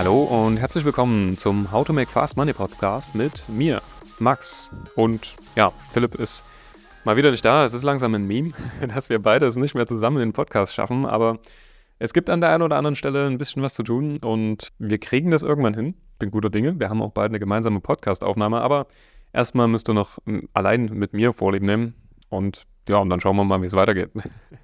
Hallo 0.00 0.22
und 0.22 0.56
herzlich 0.56 0.86
willkommen 0.86 1.36
zum 1.36 1.70
How 1.72 1.86
to 1.86 1.92
Make 1.92 2.10
Fast 2.10 2.34
Money 2.34 2.54
Podcast 2.54 3.14
mit 3.14 3.46
mir, 3.50 3.82
Max. 4.18 4.70
Und 4.96 5.34
ja, 5.56 5.74
Philipp 5.92 6.14
ist 6.14 6.42
mal 7.04 7.18
wieder 7.18 7.30
nicht 7.30 7.44
da. 7.44 7.66
Es 7.66 7.74
ist 7.74 7.82
langsam 7.82 8.14
ein 8.14 8.26
Meme, 8.26 8.52
dass 8.94 9.10
wir 9.10 9.18
beide 9.18 9.44
es 9.44 9.56
nicht 9.56 9.74
mehr 9.74 9.86
zusammen 9.86 10.16
den 10.16 10.32
Podcast 10.32 10.72
schaffen, 10.72 11.04
aber 11.04 11.38
es 11.98 12.14
gibt 12.14 12.30
an 12.30 12.40
der 12.40 12.48
einen 12.48 12.62
oder 12.62 12.78
anderen 12.78 12.96
Stelle 12.96 13.26
ein 13.26 13.36
bisschen 13.36 13.60
was 13.60 13.74
zu 13.74 13.82
tun 13.82 14.16
und 14.22 14.72
wir 14.78 14.96
kriegen 14.96 15.32
das 15.32 15.42
irgendwann 15.42 15.74
hin. 15.74 15.94
Bin 16.18 16.30
guter 16.30 16.48
Dinge. 16.48 16.80
Wir 16.80 16.88
haben 16.88 17.02
auch 17.02 17.12
bald 17.12 17.32
eine 17.32 17.38
gemeinsame 17.38 17.80
Podcast-Aufnahme, 17.80 18.62
aber 18.62 18.86
erstmal 19.34 19.68
müsst 19.68 19.90
ihr 19.90 19.94
noch 19.94 20.16
hm, 20.24 20.48
allein 20.54 20.86
mit 20.86 21.12
mir 21.12 21.34
Vorlieb 21.34 21.62
nehmen 21.62 21.92
und 22.30 22.62
ja, 22.88 22.96
und 22.96 23.10
dann 23.10 23.20
schauen 23.20 23.36
wir 23.36 23.44
mal, 23.44 23.60
wie 23.60 23.66
es 23.66 23.74
weitergeht. 23.74 24.12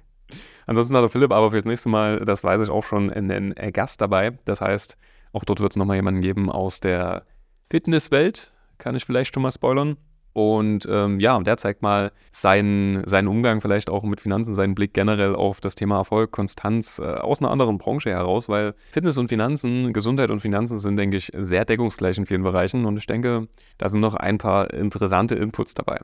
Ansonsten 0.65 0.95
hat 0.95 1.03
der 1.03 1.11
Philipp 1.11 1.31
aber 1.31 1.51
fürs 1.51 1.63
nächste 1.63 1.89
Mal, 1.89 2.25
das 2.25 2.43
weiß 2.43 2.63
ich 2.63 2.71
auch 2.71 2.83
schon, 2.83 3.13
einen 3.13 3.53
Gast 3.71 4.01
dabei. 4.01 4.31
Das 4.45 4.61
heißt, 4.61 4.97
auch 5.33 5.43
dort 5.43 5.59
wird 5.59 5.71
es 5.71 5.77
nochmal 5.77 5.97
jemanden 5.97 6.21
geben 6.21 6.51
aus 6.51 6.79
der 6.79 7.23
Fitnesswelt, 7.69 8.51
kann 8.77 8.95
ich 8.95 9.05
vielleicht 9.05 9.33
schon 9.33 9.43
mal 9.43 9.51
spoilern. 9.51 9.97
Und 10.37 10.87
ähm, 10.87 11.19
ja, 11.19 11.39
der 11.39 11.57
zeigt 11.57 11.81
mal 11.81 12.11
seinen, 12.31 13.07
seinen 13.07 13.27
Umgang 13.27 13.59
vielleicht 13.59 13.89
auch 13.89 14.03
mit 14.03 14.21
Finanzen, 14.21 14.53
seinen 14.53 14.75
Blick 14.75 14.93
generell 14.93 15.33
auf 15.33 15.61
das 15.61 15.73
Thema 15.73 15.97
Erfolg, 15.97 16.31
Konstanz 16.31 16.99
äh, 16.99 17.05
aus 17.05 17.39
einer 17.39 17.49
anderen 17.49 17.79
Branche 17.79 18.11
heraus, 18.11 18.47
weil 18.47 18.75
Fitness 18.91 19.17
und 19.17 19.29
Finanzen, 19.29 19.93
Gesundheit 19.93 20.29
und 20.29 20.39
Finanzen 20.39 20.77
sind, 20.77 20.95
denke 20.95 21.17
ich, 21.17 21.31
sehr 21.35 21.65
deckungsgleich 21.65 22.19
in 22.19 22.27
vielen 22.27 22.43
Bereichen. 22.43 22.85
Und 22.85 22.97
ich 22.99 23.07
denke, 23.07 23.47
da 23.79 23.89
sind 23.89 23.99
noch 23.99 24.13
ein 24.13 24.37
paar 24.37 24.71
interessante 24.75 25.33
Inputs 25.33 25.73
dabei. 25.73 26.01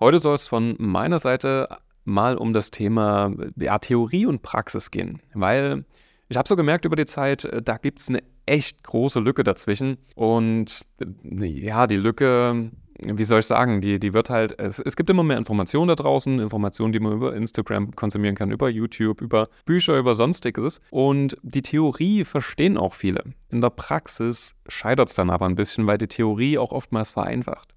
Heute 0.00 0.18
soll 0.18 0.36
es 0.36 0.46
von 0.46 0.76
meiner 0.78 1.18
Seite 1.18 1.68
mal 2.04 2.38
um 2.38 2.54
das 2.54 2.70
Thema 2.70 3.32
ja, 3.56 3.78
Theorie 3.78 4.24
und 4.24 4.40
Praxis 4.40 4.90
gehen, 4.90 5.20
weil 5.34 5.84
ich 6.30 6.38
habe 6.38 6.48
so 6.48 6.56
gemerkt 6.56 6.86
über 6.86 6.96
die 6.96 7.04
Zeit, 7.04 7.44
äh, 7.44 7.60
da 7.60 7.76
gibt 7.76 8.00
es 8.00 8.08
eine 8.08 8.22
echt 8.46 8.82
große 8.82 9.20
Lücke 9.20 9.44
dazwischen. 9.44 9.98
Und 10.14 10.84
äh, 11.00 11.46
ja, 11.46 11.86
die 11.86 11.96
Lücke, 11.96 12.70
wie 12.98 13.24
soll 13.24 13.40
ich 13.40 13.46
sagen, 13.46 13.80
die, 13.80 13.98
die 13.98 14.12
wird 14.12 14.30
halt, 14.30 14.58
es, 14.58 14.78
es 14.78 14.96
gibt 14.96 15.10
immer 15.10 15.22
mehr 15.22 15.38
Informationen 15.38 15.88
da 15.88 15.94
draußen, 15.94 16.40
Informationen, 16.40 16.92
die 16.92 17.00
man 17.00 17.12
über 17.12 17.34
Instagram 17.34 17.94
konsumieren 17.94 18.34
kann, 18.34 18.50
über 18.50 18.68
YouTube, 18.68 19.20
über 19.20 19.48
Bücher, 19.64 19.98
über 19.98 20.14
sonstiges. 20.14 20.80
Und 20.90 21.36
die 21.42 21.62
Theorie 21.62 22.24
verstehen 22.24 22.76
auch 22.76 22.94
viele. 22.94 23.24
In 23.50 23.60
der 23.60 23.70
Praxis 23.70 24.54
scheitert 24.68 25.08
es 25.08 25.14
dann 25.14 25.30
aber 25.30 25.46
ein 25.46 25.56
bisschen, 25.56 25.86
weil 25.86 25.98
die 25.98 26.08
Theorie 26.08 26.58
auch 26.58 26.72
oftmals 26.72 27.12
vereinfacht. 27.12 27.74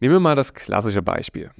Nehmen 0.00 0.14
wir 0.14 0.20
mal 0.20 0.36
das 0.36 0.52
klassische 0.54 1.02
Beispiel. 1.02 1.50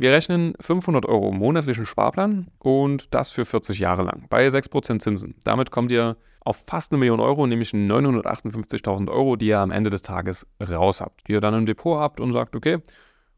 Wir 0.00 0.12
rechnen 0.12 0.54
500 0.60 1.06
Euro 1.06 1.32
monatlichen 1.32 1.84
Sparplan 1.84 2.46
und 2.60 3.12
das 3.12 3.32
für 3.32 3.44
40 3.44 3.80
Jahre 3.80 4.04
lang 4.04 4.26
bei 4.30 4.46
6% 4.46 5.00
Zinsen. 5.00 5.34
Damit 5.42 5.72
kommt 5.72 5.90
ihr 5.90 6.16
auf 6.38 6.56
fast 6.66 6.92
eine 6.92 7.00
Million 7.00 7.18
Euro, 7.18 7.48
nämlich 7.48 7.70
958.000 7.70 9.10
Euro, 9.10 9.34
die 9.34 9.48
ihr 9.48 9.58
am 9.58 9.72
Ende 9.72 9.90
des 9.90 10.02
Tages 10.02 10.46
raus 10.62 11.00
habt, 11.00 11.26
die 11.26 11.32
ihr 11.32 11.40
dann 11.40 11.54
im 11.54 11.66
Depot 11.66 11.98
habt 11.98 12.20
und 12.20 12.32
sagt, 12.32 12.54
okay, 12.54 12.78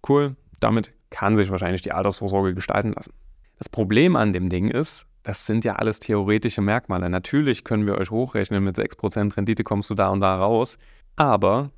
cool, 0.06 0.36
damit 0.60 0.92
kann 1.08 1.34
sich 1.34 1.50
wahrscheinlich 1.50 1.80
die 1.80 1.92
Altersvorsorge 1.92 2.54
gestalten 2.54 2.92
lassen. 2.92 3.14
Das 3.56 3.70
Problem 3.70 4.14
an 4.14 4.34
dem 4.34 4.50
Ding 4.50 4.68
ist, 4.68 5.06
das 5.22 5.46
sind 5.46 5.64
ja 5.64 5.76
alles 5.76 5.98
theoretische 6.00 6.60
Merkmale. 6.60 7.08
Natürlich 7.08 7.64
können 7.64 7.86
wir 7.86 7.96
euch 7.96 8.10
hochrechnen, 8.10 8.62
mit 8.62 8.76
6% 8.76 9.34
Rendite 9.34 9.64
kommst 9.64 9.88
du 9.88 9.94
da 9.94 10.08
und 10.08 10.20
da 10.20 10.36
raus, 10.36 10.76
aber 11.16 11.70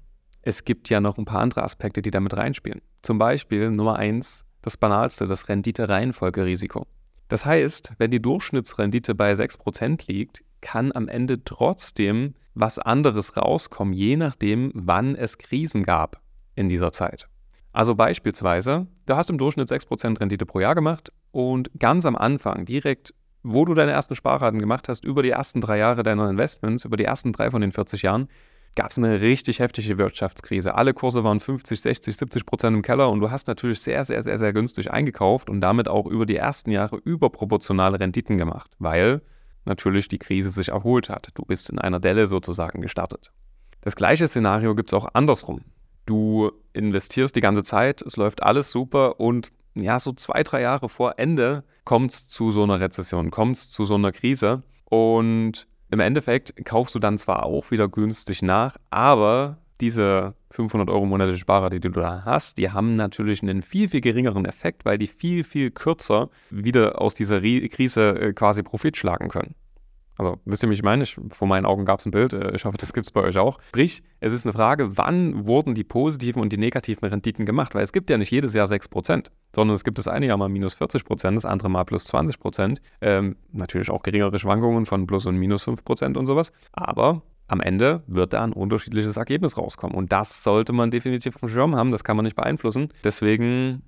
es 0.42 0.64
gibt 0.64 0.90
ja 0.90 1.00
noch 1.00 1.18
ein 1.18 1.24
paar 1.24 1.40
andere 1.40 1.62
Aspekte, 1.62 2.02
die 2.02 2.10
damit 2.10 2.36
reinspielen. 2.36 2.82
Zum 3.02 3.18
Beispiel 3.18 3.70
Nummer 3.70 3.94
1, 3.94 4.44
das 4.62 4.76
banalste, 4.76 5.26
das 5.26 5.48
Rendite-Reihenfolgerisiko. 5.48 6.86
Das 7.28 7.44
heißt, 7.44 7.94
wenn 7.98 8.10
die 8.10 8.22
Durchschnittsrendite 8.22 9.14
bei 9.14 9.32
6% 9.32 10.06
liegt, 10.06 10.42
kann 10.60 10.92
am 10.92 11.08
Ende 11.08 11.44
trotzdem 11.44 12.34
was 12.54 12.78
anderes 12.78 13.36
rauskommen, 13.36 13.94
je 13.94 14.16
nachdem, 14.16 14.70
wann 14.74 15.14
es 15.14 15.38
Krisen 15.38 15.82
gab 15.82 16.20
in 16.54 16.68
dieser 16.68 16.92
Zeit. 16.92 17.28
Also 17.72 17.94
beispielsweise, 17.94 18.86
du 19.06 19.16
hast 19.16 19.30
im 19.30 19.38
Durchschnitt 19.38 19.68
6% 19.68 20.20
Rendite 20.20 20.44
pro 20.44 20.60
Jahr 20.60 20.74
gemacht 20.74 21.10
und 21.30 21.70
ganz 21.78 22.04
am 22.04 22.16
Anfang, 22.16 22.66
direkt, 22.66 23.14
wo 23.42 23.64
du 23.64 23.74
deine 23.74 23.92
ersten 23.92 24.14
Sparraten 24.14 24.60
gemacht 24.60 24.88
hast, 24.88 25.04
über 25.04 25.22
die 25.22 25.30
ersten 25.30 25.60
drei 25.60 25.78
Jahre 25.78 26.02
deiner 26.02 26.28
Investments, 26.28 26.84
über 26.84 26.96
die 26.96 27.04
ersten 27.04 27.32
drei 27.32 27.50
von 27.50 27.62
den 27.62 27.72
40 27.72 28.02
Jahren, 28.02 28.28
gab 28.74 28.90
es 28.90 28.98
eine 28.98 29.20
richtig 29.20 29.58
heftige 29.58 29.98
Wirtschaftskrise. 29.98 30.74
Alle 30.74 30.94
Kurse 30.94 31.24
waren 31.24 31.40
50, 31.40 31.80
60, 31.80 32.16
70 32.16 32.46
Prozent 32.46 32.76
im 32.76 32.82
Keller 32.82 33.10
und 33.10 33.20
du 33.20 33.30
hast 33.30 33.46
natürlich 33.46 33.80
sehr, 33.80 34.04
sehr, 34.04 34.22
sehr, 34.22 34.38
sehr 34.38 34.52
günstig 34.52 34.90
eingekauft 34.90 35.50
und 35.50 35.60
damit 35.60 35.88
auch 35.88 36.06
über 36.06 36.26
die 36.26 36.36
ersten 36.36 36.70
Jahre 36.70 36.96
überproportionale 36.96 38.00
Renditen 38.00 38.38
gemacht, 38.38 38.70
weil 38.78 39.20
natürlich 39.64 40.08
die 40.08 40.18
Krise 40.18 40.50
sich 40.50 40.70
erholt 40.70 41.08
hat. 41.08 41.28
Du 41.34 41.44
bist 41.44 41.70
in 41.70 41.78
einer 41.78 42.00
Delle 42.00 42.26
sozusagen 42.26 42.80
gestartet. 42.80 43.30
Das 43.82 43.96
gleiche 43.96 44.26
Szenario 44.26 44.74
gibt 44.74 44.90
es 44.90 44.94
auch 44.94 45.08
andersrum. 45.12 45.60
Du 46.06 46.50
investierst 46.72 47.36
die 47.36 47.40
ganze 47.40 47.62
Zeit, 47.62 48.02
es 48.02 48.16
läuft 48.16 48.42
alles 48.42 48.70
super 48.70 49.20
und 49.20 49.50
ja, 49.74 49.98
so 49.98 50.12
zwei, 50.12 50.42
drei 50.42 50.62
Jahre 50.62 50.88
vor 50.88 51.14
Ende 51.18 51.64
kommt 51.84 52.12
es 52.12 52.28
zu 52.28 52.52
so 52.52 52.62
einer 52.62 52.80
Rezession, 52.80 53.30
kommt 53.30 53.56
es 53.56 53.70
zu 53.70 53.84
so 53.84 53.94
einer 53.94 54.12
Krise 54.12 54.62
und 54.84 55.66
im 55.92 56.00
Endeffekt 56.00 56.54
kaufst 56.64 56.94
du 56.94 56.98
dann 56.98 57.18
zwar 57.18 57.44
auch 57.44 57.70
wieder 57.70 57.86
günstig 57.86 58.40
nach, 58.42 58.76
aber 58.90 59.58
diese 59.80 60.34
500 60.50 60.88
Euro 60.88 61.04
monatliche 61.04 61.40
Sparer, 61.40 61.68
die 61.68 61.80
du 61.80 61.90
da 61.90 62.22
hast, 62.24 62.56
die 62.56 62.70
haben 62.70 62.96
natürlich 62.96 63.42
einen 63.42 63.62
viel, 63.62 63.88
viel 63.88 64.00
geringeren 64.00 64.46
Effekt, 64.46 64.84
weil 64.84 64.96
die 64.96 65.06
viel, 65.06 65.44
viel 65.44 65.70
kürzer 65.70 66.30
wieder 66.50 67.00
aus 67.00 67.14
dieser 67.14 67.40
Krise 67.40 68.18
äh, 68.18 68.32
quasi 68.32 68.62
Profit 68.62 68.96
schlagen 68.96 69.28
können. 69.28 69.54
Also, 70.18 70.38
wisst 70.44 70.62
ihr, 70.62 70.70
wie 70.70 70.74
ich 70.74 70.82
meine? 70.82 71.02
Ich, 71.02 71.16
vor 71.30 71.48
meinen 71.48 71.66
Augen 71.66 71.84
gab 71.84 72.00
es 72.00 72.06
ein 72.06 72.10
Bild. 72.10 72.32
Äh, 72.32 72.54
ich 72.54 72.64
hoffe, 72.64 72.76
das 72.78 72.92
gibt 72.92 73.06
es 73.06 73.10
bei 73.10 73.22
euch 73.22 73.38
auch. 73.38 73.58
Sprich, 73.68 74.02
es 74.20 74.32
ist 74.32 74.46
eine 74.46 74.52
Frage, 74.52 74.96
wann 74.96 75.46
wurden 75.46 75.74
die 75.74 75.84
positiven 75.84 76.42
und 76.42 76.52
die 76.52 76.58
negativen 76.58 77.08
Renditen 77.08 77.46
gemacht? 77.46 77.74
Weil 77.74 77.82
es 77.82 77.92
gibt 77.92 78.10
ja 78.10 78.18
nicht 78.18 78.30
jedes 78.30 78.54
Jahr 78.54 78.66
6%, 78.66 79.28
sondern 79.54 79.74
es 79.74 79.84
gibt 79.84 79.98
das 79.98 80.08
eine 80.08 80.26
Jahr 80.26 80.36
mal 80.36 80.48
minus 80.48 80.76
40%, 80.76 81.34
das 81.34 81.44
andere 81.44 81.70
mal 81.70 81.84
plus 81.84 82.06
20%. 82.06 82.78
Ähm, 83.00 83.36
natürlich 83.52 83.90
auch 83.90 84.02
geringere 84.02 84.38
Schwankungen 84.38 84.86
von 84.86 85.06
plus 85.06 85.26
und 85.26 85.36
minus 85.36 85.66
5% 85.66 86.16
und 86.16 86.26
sowas. 86.26 86.52
Aber 86.72 87.22
am 87.48 87.60
Ende 87.60 88.02
wird 88.06 88.32
da 88.32 88.42
ein 88.44 88.52
unterschiedliches 88.52 89.16
Ergebnis 89.16 89.58
rauskommen. 89.58 89.96
Und 89.96 90.12
das 90.12 90.42
sollte 90.42 90.72
man 90.72 90.90
definitiv 90.90 91.34
auf 91.34 91.40
dem 91.40 91.48
Schirm 91.48 91.76
haben. 91.76 91.90
Das 91.90 92.04
kann 92.04 92.16
man 92.16 92.24
nicht 92.24 92.36
beeinflussen. 92.36 92.88
Deswegen 93.04 93.82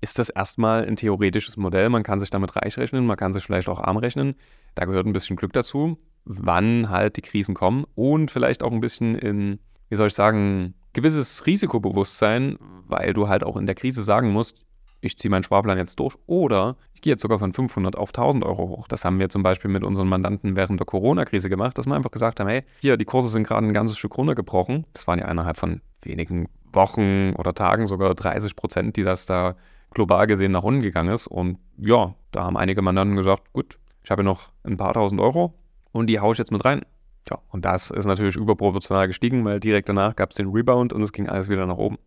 ist 0.00 0.18
das 0.18 0.28
erstmal 0.28 0.86
ein 0.86 0.96
theoretisches 0.96 1.56
Modell. 1.56 1.88
Man 1.88 2.02
kann 2.02 2.20
sich 2.20 2.30
damit 2.30 2.56
reich 2.56 2.78
rechnen, 2.78 3.06
man 3.06 3.16
kann 3.16 3.32
sich 3.32 3.44
vielleicht 3.44 3.68
auch 3.68 3.80
arm 3.80 3.96
rechnen. 3.96 4.34
Da 4.74 4.84
gehört 4.84 5.06
ein 5.06 5.12
bisschen 5.12 5.36
Glück 5.36 5.52
dazu, 5.52 5.98
wann 6.24 6.90
halt 6.90 7.16
die 7.16 7.22
Krisen 7.22 7.54
kommen 7.54 7.84
und 7.94 8.30
vielleicht 8.30 8.62
auch 8.62 8.72
ein 8.72 8.80
bisschen 8.80 9.16
in, 9.16 9.58
wie 9.88 9.96
soll 9.96 10.08
ich 10.08 10.14
sagen, 10.14 10.74
gewisses 10.92 11.46
Risikobewusstsein, 11.46 12.58
weil 12.86 13.12
du 13.12 13.28
halt 13.28 13.44
auch 13.44 13.56
in 13.56 13.66
der 13.66 13.74
Krise 13.74 14.02
sagen 14.02 14.32
musst, 14.32 14.66
ich 15.00 15.18
ziehe 15.18 15.30
meinen 15.30 15.44
Sparplan 15.44 15.78
jetzt 15.78 16.00
durch 16.00 16.16
oder 16.26 16.76
ich 16.94 17.00
gehe 17.00 17.12
jetzt 17.12 17.22
sogar 17.22 17.38
von 17.38 17.52
500 17.52 17.96
auf 17.96 18.10
1000 18.10 18.44
Euro 18.44 18.68
hoch. 18.68 18.88
Das 18.88 19.04
haben 19.04 19.18
wir 19.18 19.28
zum 19.28 19.42
Beispiel 19.42 19.70
mit 19.70 19.84
unseren 19.84 20.08
Mandanten 20.08 20.56
während 20.56 20.80
der 20.80 20.86
Corona-Krise 20.86 21.48
gemacht, 21.48 21.78
dass 21.78 21.86
wir 21.86 21.94
einfach 21.94 22.10
gesagt 22.10 22.40
haben, 22.40 22.48
hey, 22.48 22.64
hier, 22.80 22.96
die 22.96 23.04
Kurse 23.04 23.28
sind 23.28 23.46
gerade 23.46 23.66
ein 23.66 23.72
ganzes 23.72 23.98
Stück 23.98 24.16
runtergebrochen. 24.16 24.86
Das 24.92 25.06
waren 25.06 25.18
ja 25.18 25.30
innerhalb 25.30 25.58
von 25.58 25.80
wenigen 26.02 26.48
Wochen 26.72 27.34
oder 27.36 27.54
Tagen 27.54 27.86
sogar 27.86 28.14
30 28.14 28.56
Prozent, 28.56 28.96
die 28.96 29.02
das 29.02 29.26
da 29.26 29.56
global 29.96 30.26
gesehen 30.26 30.52
nach 30.52 30.62
unten 30.62 30.82
gegangen 30.82 31.12
ist. 31.12 31.26
Und 31.26 31.58
ja, 31.78 32.14
da 32.30 32.44
haben 32.44 32.56
einige 32.58 32.82
Mandanten 32.82 33.16
gesagt, 33.16 33.52
gut, 33.54 33.78
ich 34.04 34.10
habe 34.10 34.22
noch 34.22 34.50
ein 34.62 34.76
paar 34.76 34.92
tausend 34.92 35.20
Euro 35.20 35.54
und 35.90 36.06
die 36.06 36.20
haue 36.20 36.32
ich 36.32 36.38
jetzt 36.38 36.52
mit 36.52 36.64
rein. 36.64 36.82
Ja, 37.30 37.38
und 37.48 37.64
das 37.64 37.90
ist 37.90 38.04
natürlich 38.04 38.36
überproportional 38.36 39.08
gestiegen, 39.08 39.44
weil 39.44 39.58
direkt 39.58 39.88
danach 39.88 40.14
gab 40.14 40.30
es 40.30 40.36
den 40.36 40.50
Rebound 40.50 40.92
und 40.92 41.02
es 41.02 41.12
ging 41.12 41.28
alles 41.28 41.48
wieder 41.48 41.66
nach 41.66 41.78
oben. 41.78 41.98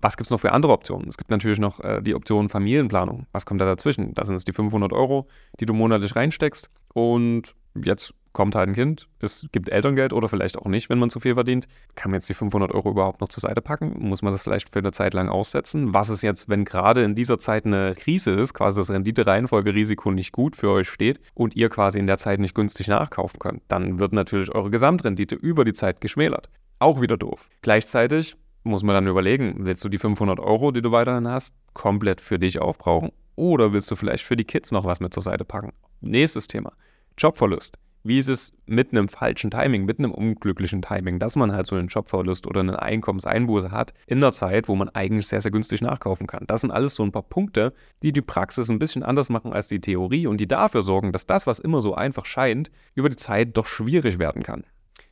Was 0.00 0.16
gibt 0.16 0.26
es 0.26 0.30
noch 0.30 0.40
für 0.40 0.52
andere 0.52 0.72
Optionen? 0.72 1.08
Es 1.08 1.18
gibt 1.18 1.30
natürlich 1.30 1.58
noch 1.58 1.80
äh, 1.80 2.00
die 2.00 2.14
Option 2.14 2.48
Familienplanung. 2.48 3.26
Was 3.32 3.44
kommt 3.44 3.60
da 3.60 3.66
dazwischen? 3.66 4.14
Das 4.14 4.28
sind 4.28 4.36
es 4.36 4.44
die 4.44 4.52
500 4.52 4.92
Euro, 4.92 5.28
die 5.60 5.66
du 5.66 5.74
monatlich 5.74 6.16
reinsteckst. 6.16 6.70
Und 6.94 7.54
jetzt 7.74 8.14
kommt 8.32 8.54
halt 8.54 8.68
ein 8.68 8.74
Kind, 8.74 9.08
es 9.20 9.46
gibt 9.52 9.68
Elterngeld 9.68 10.12
oder 10.12 10.28
vielleicht 10.28 10.58
auch 10.58 10.66
nicht, 10.66 10.90
wenn 10.90 10.98
man 10.98 11.10
zu 11.10 11.20
viel 11.20 11.34
verdient. 11.34 11.66
Kann 11.94 12.10
man 12.10 12.20
jetzt 12.20 12.28
die 12.28 12.34
500 12.34 12.72
Euro 12.72 12.90
überhaupt 12.90 13.20
noch 13.20 13.28
zur 13.28 13.40
Seite 13.40 13.60
packen? 13.60 13.94
Muss 13.98 14.22
man 14.22 14.32
das 14.32 14.42
vielleicht 14.42 14.72
für 14.72 14.78
eine 14.78 14.92
Zeit 14.92 15.14
lang 15.14 15.28
aussetzen? 15.28 15.94
Was 15.94 16.08
ist 16.08 16.22
jetzt, 16.22 16.48
wenn 16.48 16.64
gerade 16.64 17.02
in 17.02 17.14
dieser 17.14 17.38
Zeit 17.38 17.66
eine 17.66 17.94
Krise 17.96 18.32
ist, 18.32 18.54
quasi 18.54 18.80
das 18.80 18.90
Rendite-Reihenfolgerisiko 18.90 20.10
nicht 20.10 20.32
gut 20.32 20.56
für 20.56 20.70
euch 20.70 20.88
steht 20.88 21.20
und 21.34 21.56
ihr 21.56 21.68
quasi 21.68 21.98
in 21.98 22.06
der 22.06 22.18
Zeit 22.18 22.40
nicht 22.40 22.54
günstig 22.54 22.88
nachkaufen 22.88 23.38
könnt? 23.38 23.62
Dann 23.68 23.98
wird 23.98 24.12
natürlich 24.12 24.54
eure 24.54 24.70
Gesamtrendite 24.70 25.34
über 25.34 25.64
die 25.64 25.72
Zeit 25.72 26.00
geschmälert. 26.00 26.48
Auch 26.78 27.00
wieder 27.00 27.16
doof. 27.16 27.48
Gleichzeitig 27.62 28.36
muss 28.62 28.82
man 28.82 28.94
dann 28.94 29.06
überlegen, 29.06 29.54
willst 29.58 29.84
du 29.84 29.88
die 29.88 29.98
500 29.98 30.40
Euro, 30.40 30.70
die 30.70 30.82
du 30.82 30.92
weiterhin 30.92 31.28
hast, 31.28 31.54
komplett 31.74 32.20
für 32.20 32.38
dich 32.38 32.60
aufbrauchen? 32.60 33.10
Oder 33.36 33.72
willst 33.72 33.90
du 33.90 33.96
vielleicht 33.96 34.24
für 34.24 34.36
die 34.36 34.44
Kids 34.44 34.72
noch 34.72 34.84
was 34.84 35.00
mit 35.00 35.14
zur 35.14 35.22
Seite 35.22 35.44
packen? 35.44 35.72
Nächstes 36.00 36.48
Thema. 36.48 36.72
Jobverlust. 37.16 37.78
Wie 38.04 38.18
ist 38.18 38.28
es 38.28 38.52
mit 38.66 38.92
einem 38.92 39.08
falschen 39.08 39.50
Timing, 39.50 39.84
mit 39.84 39.98
einem 39.98 40.12
unglücklichen 40.12 40.82
Timing, 40.82 41.18
dass 41.18 41.36
man 41.36 41.52
halt 41.52 41.66
so 41.66 41.76
einen 41.76 41.88
Jobverlust 41.88 42.46
oder 42.46 42.60
eine 42.60 42.80
Einkommenseinbuße 42.80 43.72
hat 43.72 43.92
in 44.06 44.20
der 44.20 44.32
Zeit, 44.32 44.68
wo 44.68 44.76
man 44.76 44.88
eigentlich 44.90 45.26
sehr, 45.26 45.40
sehr 45.40 45.50
günstig 45.50 45.82
nachkaufen 45.82 46.26
kann. 46.26 46.44
Das 46.46 46.60
sind 46.60 46.70
alles 46.70 46.94
so 46.94 47.02
ein 47.02 47.12
paar 47.12 47.24
Punkte, 47.24 47.72
die 48.02 48.12
die 48.12 48.22
Praxis 48.22 48.68
ein 48.68 48.78
bisschen 48.78 49.02
anders 49.02 49.30
machen 49.30 49.52
als 49.52 49.66
die 49.66 49.80
Theorie 49.80 50.26
und 50.26 50.40
die 50.40 50.48
dafür 50.48 50.82
sorgen, 50.82 51.12
dass 51.12 51.26
das, 51.26 51.46
was 51.46 51.58
immer 51.58 51.82
so 51.82 51.94
einfach 51.94 52.24
scheint, 52.24 52.70
über 52.94 53.08
die 53.08 53.16
Zeit 53.16 53.56
doch 53.56 53.66
schwierig 53.66 54.18
werden 54.18 54.42
kann. 54.42 54.64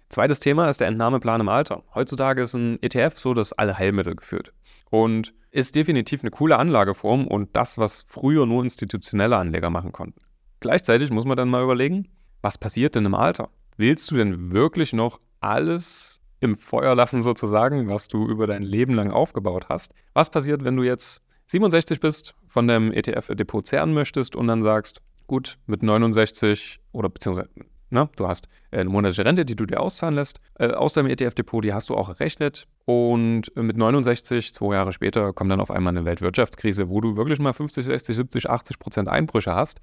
Zweites 0.08 0.38
Thema 0.38 0.68
ist 0.68 0.80
der 0.80 0.86
Entnahmeplan 0.86 1.40
im 1.40 1.48
Alter. 1.48 1.82
Heutzutage 1.94 2.42
ist 2.42 2.54
ein 2.54 2.80
ETF 2.80 3.18
so 3.18 3.34
das 3.34 3.52
Allheilmittel 3.52 4.14
geführt 4.14 4.52
und 4.90 5.34
ist 5.50 5.74
definitiv 5.74 6.20
eine 6.22 6.30
coole 6.30 6.58
Anlageform 6.58 7.26
und 7.26 7.56
das, 7.56 7.76
was 7.76 8.02
früher 8.06 8.46
nur 8.46 8.62
institutionelle 8.62 9.36
Anleger 9.36 9.70
machen 9.70 9.90
konnten. 9.90 10.20
Gleichzeitig 10.60 11.10
muss 11.10 11.24
man 11.24 11.36
dann 11.36 11.48
mal 11.48 11.64
überlegen, 11.64 12.08
was 12.42 12.58
passiert 12.58 12.94
denn 12.94 13.04
im 13.04 13.14
Alter? 13.14 13.50
Willst 13.76 14.10
du 14.10 14.16
denn 14.16 14.52
wirklich 14.52 14.92
noch 14.92 15.20
alles 15.40 16.20
im 16.40 16.58
Feuer 16.58 16.94
lassen 16.94 17.22
sozusagen, 17.22 17.88
was 17.88 18.08
du 18.08 18.26
über 18.26 18.46
dein 18.46 18.62
Leben 18.62 18.94
lang 18.94 19.10
aufgebaut 19.10 19.66
hast? 19.68 19.94
Was 20.14 20.30
passiert, 20.30 20.64
wenn 20.64 20.76
du 20.76 20.82
jetzt 20.82 21.22
67 21.46 22.00
bist, 22.00 22.34
von 22.48 22.68
deinem 22.68 22.92
ETF-Depot 22.92 23.66
zehren 23.66 23.94
möchtest 23.94 24.36
und 24.36 24.48
dann 24.48 24.62
sagst, 24.62 25.00
gut, 25.26 25.58
mit 25.66 25.82
69 25.82 26.80
oder 26.92 27.08
beziehungsweise 27.08 27.48
na, 27.90 28.04
ne, 28.04 28.10
du 28.16 28.26
hast 28.26 28.48
äh, 28.72 28.80
eine 28.80 28.90
monatliche 28.90 29.24
Rente, 29.24 29.44
die 29.44 29.54
du 29.54 29.64
dir 29.64 29.80
auszahlen 29.80 30.16
lässt, 30.16 30.40
äh, 30.58 30.68
aus 30.70 30.92
deinem 30.92 31.08
ETF-Depot, 31.08 31.64
die 31.64 31.72
hast 31.72 31.88
du 31.88 31.94
auch 31.94 32.08
errechnet. 32.08 32.66
Und 32.84 33.54
mit 33.54 33.76
69, 33.76 34.52
zwei 34.54 34.74
Jahre 34.74 34.92
später, 34.92 35.32
kommt 35.32 35.50
dann 35.52 35.60
auf 35.60 35.70
einmal 35.70 35.92
eine 35.92 36.04
Weltwirtschaftskrise, 36.04 36.88
wo 36.88 37.00
du 37.00 37.16
wirklich 37.16 37.38
mal 37.38 37.52
50, 37.52 37.84
60, 37.84 38.16
70, 38.16 38.50
80 38.50 38.78
Prozent 38.78 39.08
Einbrüche 39.08 39.54
hast. 39.54 39.80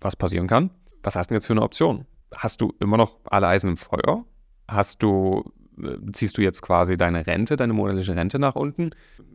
Was 0.00 0.16
passieren 0.16 0.46
kann? 0.46 0.70
Was 1.06 1.14
hast 1.14 1.28
du 1.28 1.34
denn 1.34 1.36
jetzt 1.36 1.46
für 1.46 1.52
eine 1.52 1.62
Option? 1.62 2.04
Hast 2.34 2.60
du 2.60 2.72
immer 2.80 2.96
noch 2.96 3.20
alle 3.26 3.46
Eisen 3.46 3.70
im 3.70 3.76
Feuer? 3.76 4.24
Hast 4.66 5.04
du 5.04 5.44
äh, 5.80 5.98
ziehst 6.12 6.36
du 6.36 6.42
jetzt 6.42 6.62
quasi 6.62 6.96
deine 6.96 7.28
Rente, 7.28 7.54
deine 7.54 7.74
monatliche 7.74 8.16
Rente 8.16 8.40
nach 8.40 8.56
unten? 8.56 8.90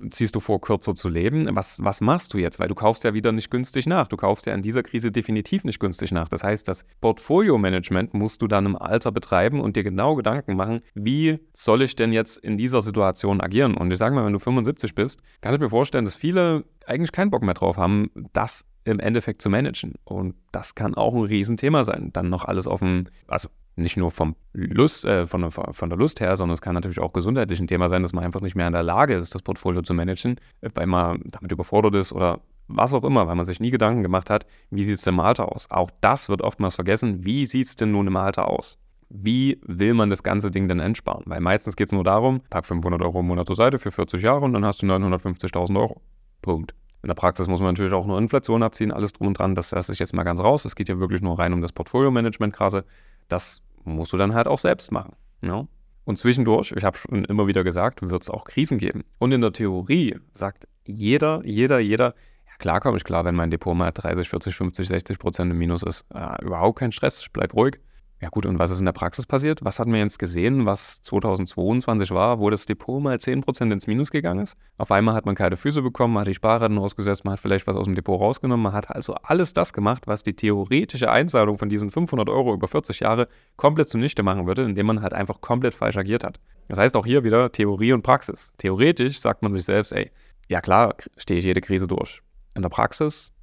Ziehst 0.10 0.36
du 0.36 0.42
vor, 0.42 0.60
kürzer 0.60 0.96
zu 0.96 1.08
leben? 1.08 1.48
Was, 1.56 1.82
was 1.82 2.02
machst 2.02 2.34
du 2.34 2.40
jetzt? 2.40 2.60
Weil 2.60 2.68
du 2.68 2.76
kaufst 2.76 3.06
ja 3.06 3.14
wieder 3.14 3.32
nicht 3.32 3.50
günstig 3.50 3.88
nach. 3.88 4.10
Du 4.10 4.18
kaufst 4.18 4.48
ja 4.48 4.54
in 4.54 4.62
dieser 4.62 4.84
Krise 4.84 5.14
definitiv 5.14 5.64
nicht 5.64 5.80
günstig 5.80 6.12
nach. 6.12 6.28
Das 6.28 6.44
heißt, 6.44 6.68
das 6.68 6.84
Portfolio-Management 7.00 8.14
musst 8.14 8.42
du 8.42 8.50
dann 8.50 8.66
im 8.66 8.76
Alter 8.76 9.14
betreiben 9.14 9.62
und 9.62 9.78
dir 9.78 9.84
genau 9.84 10.16
Gedanken 10.16 10.58
machen, 10.58 10.82
wie 10.94 11.40
soll 11.54 11.84
ich 11.84 11.96
denn 11.96 12.12
jetzt 12.12 12.38
in 12.40 12.58
dieser 12.58 12.82
Situation 12.82 13.40
agieren? 13.40 13.78
Und 13.78 13.92
ich 13.94 13.98
sage 13.98 14.14
mal, 14.14 14.26
wenn 14.26 14.34
du 14.34 14.40
75 14.40 14.94
bist, 14.94 15.22
kann 15.40 15.54
ich 15.54 15.62
mir 15.62 15.70
vorstellen, 15.70 16.04
dass 16.04 16.16
viele 16.16 16.66
eigentlich 16.86 17.14
keinen 17.14 17.32
Bock 17.32 17.44
mehr 17.44 17.54
drauf 17.54 17.78
haben, 17.78 18.12
das 18.34 18.66
im 18.84 19.00
Endeffekt 19.00 19.42
zu 19.42 19.50
managen. 19.50 19.96
Und 20.04 20.36
das 20.52 20.76
kann 20.76 20.96
auch 20.96 21.14
ein 21.14 21.24
Riesenthema 21.24 21.84
sein. 21.84 22.12
Dann 22.14 22.30
noch 22.30 22.46
alles 22.46 22.68
auf 22.68 22.80
dem, 22.80 23.06
also 23.28 23.50
nicht 23.76 23.98
nur 23.98 24.12
vom 24.12 24.36
Lust, 24.54 25.06
äh, 25.06 25.26
von, 25.26 25.50
von, 25.52 25.90
der 25.90 25.98
Lust 25.98 26.20
her, 26.20 26.36
sondern 26.36 26.54
es 26.54 26.62
kann 26.62 26.74
natürlich 26.74 27.00
auch 27.00 27.14
gesundheitlich 27.14 27.60
ein 27.60 27.68
Thema 27.68 27.90
sein, 27.90 28.02
dass 28.02 28.14
man 28.14 28.24
einfach 28.24 28.42
nicht 28.42 28.56
mehr 28.56 28.68
in 28.68 28.74
der 28.74 28.84
Lage 28.84 29.16
ist, 29.16 29.34
das 29.34 29.42
Portfolio 29.42 29.82
zu 29.82 29.94
managen, 29.94 30.38
äh, 30.62 30.70
weil 30.74 30.88
man 30.88 31.22
damit 31.26 31.52
überfordert 31.52 31.96
ist 31.96 32.12
oder 32.12 32.42
was 32.68 32.94
auch 32.94 33.04
immer, 33.04 33.28
weil 33.28 33.36
man 33.36 33.46
sich 33.46 33.60
nie 33.60 33.72
Gedanken 33.72 34.02
gemacht 34.02 34.30
hat, 34.30 34.46
wie 34.70 34.84
sieht 34.84 35.00
es 35.00 35.04
denn 35.04 35.16
im 35.16 35.20
Alter 35.20 35.52
aus. 35.52 35.70
Auch 35.70 35.92
das 36.02 36.30
wird 36.30 36.42
oftmals 36.42 36.76
vergessen, 36.76 37.26
wie 37.26 37.46
sieht 37.46 37.68
es 37.68 37.76
denn 37.76 37.92
nun 37.92 38.08
im 38.08 38.16
Alter 38.16 38.48
aus? 38.48 38.78
Wie 39.10 39.60
will 39.66 39.94
man 39.94 40.10
das 40.10 40.24
ganze 40.24 40.52
Ding 40.52 40.70
denn 40.70 40.80
entsparen? 40.80 41.24
Weil 41.26 41.42
meistens 41.42 41.76
geht 41.76 41.88
es 41.88 41.92
nur 41.92 42.06
darum, 42.06 42.42
pack 42.50 42.66
500 42.66 43.02
Euro 43.02 43.20
im 43.20 43.28
Monat 43.28 43.48
zur 43.48 43.58
Seite 43.58 43.78
für 43.78 43.92
40 43.92 44.22
Jahre 44.22 44.46
und 44.46 44.54
dann 44.54 44.66
hast 44.66 44.82
du 44.82 44.86
950.000 44.86 45.78
Euro. 45.78 46.02
Punkt. 46.42 46.74
In 47.04 47.08
der 47.08 47.16
Praxis 47.16 47.48
muss 47.48 47.60
man 47.60 47.74
natürlich 47.74 47.94
auch 47.94 48.06
nur 48.06 48.18
Inflation 48.18 48.64
abziehen, 48.64 48.92
alles 48.92 49.14
drum 49.14 49.28
und 49.28 49.40
dran. 49.40 49.56
Das 49.56 49.72
lasse 49.72 49.92
ich 49.92 50.00
jetzt 50.00 50.14
mal 50.14 50.24
ganz 50.24 50.40
raus. 50.40 50.66
Es 50.66 50.76
geht 50.76 50.88
ja 50.88 51.00
wirklich 51.00 51.22
nur 51.22 51.40
rein 51.40 51.54
um 51.54 51.62
das 51.62 51.72
Portfolio-Management 51.72 52.54
gerade. 52.54 52.86
Das 53.28 53.62
musst 53.84 54.14
du 54.14 54.18
dann 54.18 54.34
halt 54.34 54.48
auch 54.48 54.60
selbst 54.60 54.92
machen. 54.92 55.16
Ja? 55.42 55.68
Und 56.06 56.18
zwischendurch, 56.18 56.74
ich 56.76 56.84
habe 56.84 56.98
schon 56.98 57.26
immer 57.26 57.48
wieder 57.48 57.64
gesagt, 57.64 58.02
wird 58.08 58.22
es 58.22 58.30
auch 58.30 58.44
Krisen 58.44 58.78
geben. 58.78 59.04
Und 59.18 59.32
in 59.32 59.42
der 59.42 59.54
Theorie 59.54 60.18
sagt 60.32 60.68
jeder, 60.86 61.42
jeder, 61.44 61.80
jeder, 61.80 62.14
ja 62.48 62.54
klar 62.60 62.80
komme 62.80 62.98
ich 62.98 63.04
klar, 63.04 63.26
wenn 63.26 63.36
mein 63.36 63.50
Depot 63.50 63.76
mal 63.76 63.92
30, 63.92 64.30
40, 64.30 64.56
50, 64.56 64.88
60 64.88 65.20
Prozent 65.20 65.52
im 65.52 65.58
Minus 65.58 65.84
ist. 65.84 66.06
Äh, 66.14 66.44
überhaupt 66.44 66.80
kein 66.80 66.92
Stress, 66.92 67.28
bleib 67.32 67.54
ruhig. 67.54 67.80
Ja 68.22 68.30
gut, 68.30 68.46
und 68.46 68.60
was 68.60 68.70
ist 68.70 68.78
in 68.78 68.86
der 68.86 68.92
Praxis 68.92 69.26
passiert? 69.26 69.66
Was 69.66 69.80
hatten 69.80 69.92
wir 69.92 70.00
jetzt 70.00 70.20
gesehen, 70.20 70.68
was 70.68 71.02
2022 71.02 72.12
war, 72.12 72.40
wo 72.40 72.52
das 72.52 72.68
Depot 72.68 73.02
mal 73.02 73.16
10% 73.16 73.72
ins 73.74 73.88
Minus 73.88 74.12
gegangen 74.12 74.44
ist? 74.44 74.56
Auf 74.78 74.92
einmal 74.92 75.16
hat 75.16 75.26
man 75.26 75.34
keine 75.34 75.58
Füße 75.58 75.82
bekommen, 75.82 76.14
man 76.14 76.22
hat 76.22 76.28
die 76.28 76.36
Sparraten 76.36 76.78
ausgesetzt, 76.78 77.26
man 77.26 77.32
hat 77.34 77.40
vielleicht 77.40 77.66
was 77.66 77.76
aus 77.76 77.86
dem 77.86 77.96
Depot 77.96 78.22
rausgenommen, 78.22 78.62
man 78.62 78.74
hat 78.74 78.92
also 78.92 79.16
alles 79.24 79.54
das 79.54 79.74
gemacht, 79.74 80.06
was 80.06 80.22
die 80.22 80.36
theoretische 80.36 81.10
Einzahlung 81.10 81.58
von 81.58 81.68
diesen 81.68 81.90
500 81.90 82.30
Euro 82.30 82.54
über 82.54 82.68
40 82.68 83.00
Jahre 83.00 83.26
komplett 83.56 83.90
zunichte 83.90 84.22
machen 84.22 84.46
würde, 84.46 84.62
indem 84.62 84.86
man 84.86 85.02
halt 85.02 85.14
einfach 85.14 85.42
komplett 85.42 85.74
falsch 85.74 85.98
agiert 85.98 86.24
hat. 86.24 86.40
Das 86.68 86.78
heißt 86.78 86.96
auch 86.96 87.08
hier 87.08 87.24
wieder 87.24 87.52
Theorie 87.52 87.94
und 87.94 88.04
Praxis. 88.04 88.54
Theoretisch 88.60 89.20
sagt 89.20 89.42
man 89.42 89.52
sich 89.52 89.64
selbst, 89.64 89.94
ey, 89.94 90.12
ja 90.48 90.62
klar, 90.62 90.94
stehe 91.18 91.40
ich 91.40 91.46
jede 91.46 91.62
Krise 91.62 91.88
durch. 91.88 92.22
In 92.54 92.62
der 92.62 92.70
Praxis 92.70 93.34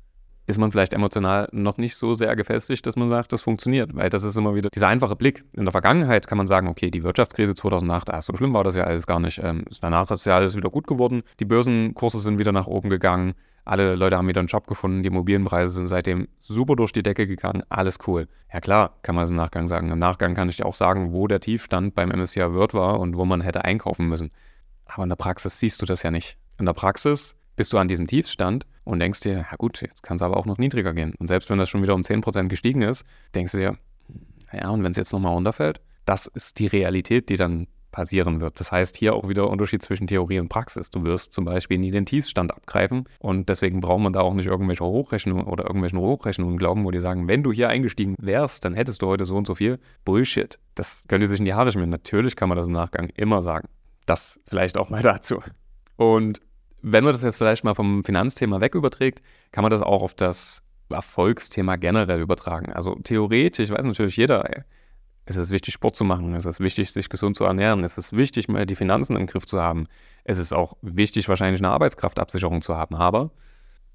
ist 0.48 0.58
man 0.58 0.72
vielleicht 0.72 0.94
emotional 0.94 1.46
noch 1.52 1.76
nicht 1.76 1.94
so 1.94 2.14
sehr 2.14 2.34
gefestigt, 2.34 2.86
dass 2.86 2.96
man 2.96 3.10
sagt, 3.10 3.34
das 3.34 3.42
funktioniert. 3.42 3.94
Weil 3.94 4.08
das 4.08 4.22
ist 4.22 4.34
immer 4.34 4.54
wieder 4.54 4.70
dieser 4.70 4.88
einfache 4.88 5.14
Blick. 5.14 5.44
In 5.52 5.66
der 5.66 5.72
Vergangenheit 5.72 6.26
kann 6.26 6.38
man 6.38 6.46
sagen, 6.46 6.68
okay, 6.68 6.90
die 6.90 7.02
Wirtschaftskrise 7.02 7.54
2008, 7.54 8.10
ah, 8.10 8.22
so 8.22 8.34
schlimm 8.34 8.54
war 8.54 8.64
das 8.64 8.74
ja 8.74 8.84
alles 8.84 9.06
gar 9.06 9.20
nicht. 9.20 9.40
Ähm, 9.44 9.64
danach 9.82 10.10
ist 10.10 10.24
ja 10.24 10.36
alles 10.36 10.56
wieder 10.56 10.70
gut 10.70 10.86
geworden. 10.86 11.22
Die 11.38 11.44
Börsenkurse 11.44 12.18
sind 12.18 12.38
wieder 12.38 12.52
nach 12.52 12.66
oben 12.66 12.88
gegangen. 12.88 13.34
Alle 13.66 13.94
Leute 13.94 14.16
haben 14.16 14.26
wieder 14.26 14.40
einen 14.40 14.48
Job 14.48 14.66
gefunden. 14.66 15.02
Die 15.02 15.08
Immobilienpreise 15.08 15.74
sind 15.74 15.86
seitdem 15.88 16.28
super 16.38 16.76
durch 16.76 16.92
die 16.92 17.02
Decke 17.02 17.26
gegangen. 17.26 17.62
Alles 17.68 17.98
cool. 18.06 18.26
Ja 18.50 18.60
klar, 18.60 18.96
kann 19.02 19.16
man 19.16 19.24
es 19.24 19.30
im 19.30 19.36
Nachgang 19.36 19.66
sagen. 19.66 19.90
Im 19.90 19.98
Nachgang 19.98 20.34
kann 20.34 20.48
ich 20.48 20.56
dir 20.56 20.64
auch 20.64 20.74
sagen, 20.74 21.12
wo 21.12 21.26
der 21.26 21.40
Tiefstand 21.40 21.94
beim 21.94 22.08
MSCI 22.08 22.54
World 22.54 22.72
war 22.72 22.98
und 23.00 23.18
wo 23.18 23.26
man 23.26 23.42
hätte 23.42 23.66
einkaufen 23.66 24.08
müssen. 24.08 24.30
Aber 24.86 25.02
in 25.02 25.10
der 25.10 25.16
Praxis 25.16 25.60
siehst 25.60 25.82
du 25.82 25.84
das 25.84 26.02
ja 26.02 26.10
nicht. 26.10 26.38
In 26.58 26.64
der 26.64 26.72
Praxis 26.72 27.36
bist 27.58 27.72
du 27.72 27.78
an 27.78 27.88
diesem 27.88 28.06
Tiefstand 28.06 28.66
und 28.84 29.00
denkst 29.00 29.20
dir, 29.20 29.32
ja 29.32 29.56
gut, 29.58 29.82
jetzt 29.82 30.05
kann 30.05 30.16
es 30.16 30.22
aber 30.22 30.37
auch 30.37 30.46
noch 30.46 30.58
niedriger 30.58 30.94
gehen. 30.94 31.12
Und 31.19 31.26
selbst 31.26 31.50
wenn 31.50 31.58
das 31.58 31.69
schon 31.69 31.82
wieder 31.82 31.94
um 31.94 32.02
10% 32.02 32.46
gestiegen 32.46 32.82
ist, 32.82 33.05
denkst 33.34 33.52
du 33.52 33.58
dir, 33.58 33.78
ja, 34.52 34.70
und 34.70 34.84
wenn 34.84 34.93
es 34.93 34.96
jetzt 34.96 35.12
nochmal 35.12 35.34
runterfällt, 35.34 35.81
das 36.05 36.28
ist 36.28 36.60
die 36.60 36.69
Realität, 36.69 37.28
die 37.28 37.37
dann 37.37 37.66
passieren 37.90 38.40
wird. 38.40 38.60
Das 38.60 38.70
heißt, 38.70 38.96
hier 38.96 39.14
auch 39.14 39.28
wieder 39.28 39.50
Unterschied 39.50 39.82
zwischen 39.82 40.06
Theorie 40.06 40.38
und 40.38 40.49
Praxis. 40.49 40.90
Du 40.90 41.02
wirst 41.02 41.32
zum 41.32 41.44
Beispiel 41.44 41.78
nie 41.78 41.90
den 41.90 42.06
Tiefstand 42.06 42.52
abgreifen 42.52 43.08
und 43.19 43.49
deswegen 43.49 43.81
braucht 43.81 44.02
man 44.02 44.12
da 44.12 44.20
auch 44.20 44.34
nicht 44.34 44.46
irgendwelche 44.46 44.84
Hochrechnungen 44.84 45.44
oder 45.44 45.64
irgendwelchen 45.64 45.99
Hochrechnungen 45.99 46.58
glauben, 46.58 46.84
wo 46.84 46.93
die 46.93 47.00
sagen, 47.00 47.26
wenn 47.26 47.43
du 47.43 47.50
hier 47.50 47.69
eingestiegen 47.69 48.14
wärst, 48.20 48.64
dann 48.64 48.75
hättest 48.75 49.02
du 49.02 49.08
heute 49.08 49.25
so 49.25 49.37
und 49.37 49.49
so 49.49 49.56
viel. 49.56 49.81
Bullshit. 50.05 50.60
Das 50.76 51.05
können 51.08 51.22
die 51.22 51.26
sich 51.26 51.40
in 51.40 51.44
die 51.44 51.55
Haare 51.55 51.72
schmieren. 51.72 51.90
Natürlich 51.90 52.37
kann 52.37 52.49
man 52.49 52.56
das 52.56 52.69
im 52.69 52.72
Nachgang 52.72 53.08
immer 53.16 53.43
sagen. 53.43 53.69
Das 54.06 54.38
vielleicht 54.46 54.78
auch 54.78 54.90
mal 54.90 55.02
dazu. 55.02 55.43
Und 55.96 56.40
wenn 56.82 57.04
man 57.04 57.12
das 57.12 57.22
jetzt 57.22 57.38
vielleicht 57.38 57.64
mal 57.64 57.75
vom 57.75 58.04
Finanzthema 58.04 58.60
weg 58.60 58.75
überträgt, 58.75 59.22
kann 59.52 59.62
man 59.62 59.70
das 59.70 59.82
auch 59.82 60.02
auf 60.02 60.14
das 60.14 60.62
Erfolgsthema 60.90 61.76
generell 61.76 62.20
übertragen. 62.20 62.72
Also 62.72 62.94
theoretisch 62.96 63.70
weiß 63.70 63.84
natürlich 63.84 64.16
jeder, 64.16 64.48
ey, 64.48 64.62
es 65.25 65.36
ist 65.36 65.50
wichtig, 65.50 65.75
Sport 65.75 65.94
zu 65.94 66.04
machen, 66.04 66.34
es 66.34 66.46
ist 66.46 66.58
wichtig, 66.60 66.90
sich 66.90 67.10
gesund 67.10 67.36
zu 67.36 67.44
ernähren, 67.44 67.84
es 67.84 67.98
ist 67.98 68.14
wichtig, 68.14 68.48
mal 68.48 68.64
die 68.64 68.74
Finanzen 68.74 69.14
im 69.14 69.26
Griff 69.26 69.44
zu 69.44 69.60
haben. 69.60 69.86
Es 70.24 70.38
ist 70.38 70.55
auch 70.55 70.76
wichtig, 70.81 71.29
wahrscheinlich 71.29 71.60
eine 71.60 71.69
Arbeitskraftabsicherung 71.70 72.62
zu 72.62 72.76
haben. 72.76 72.94
Aber 72.94 73.31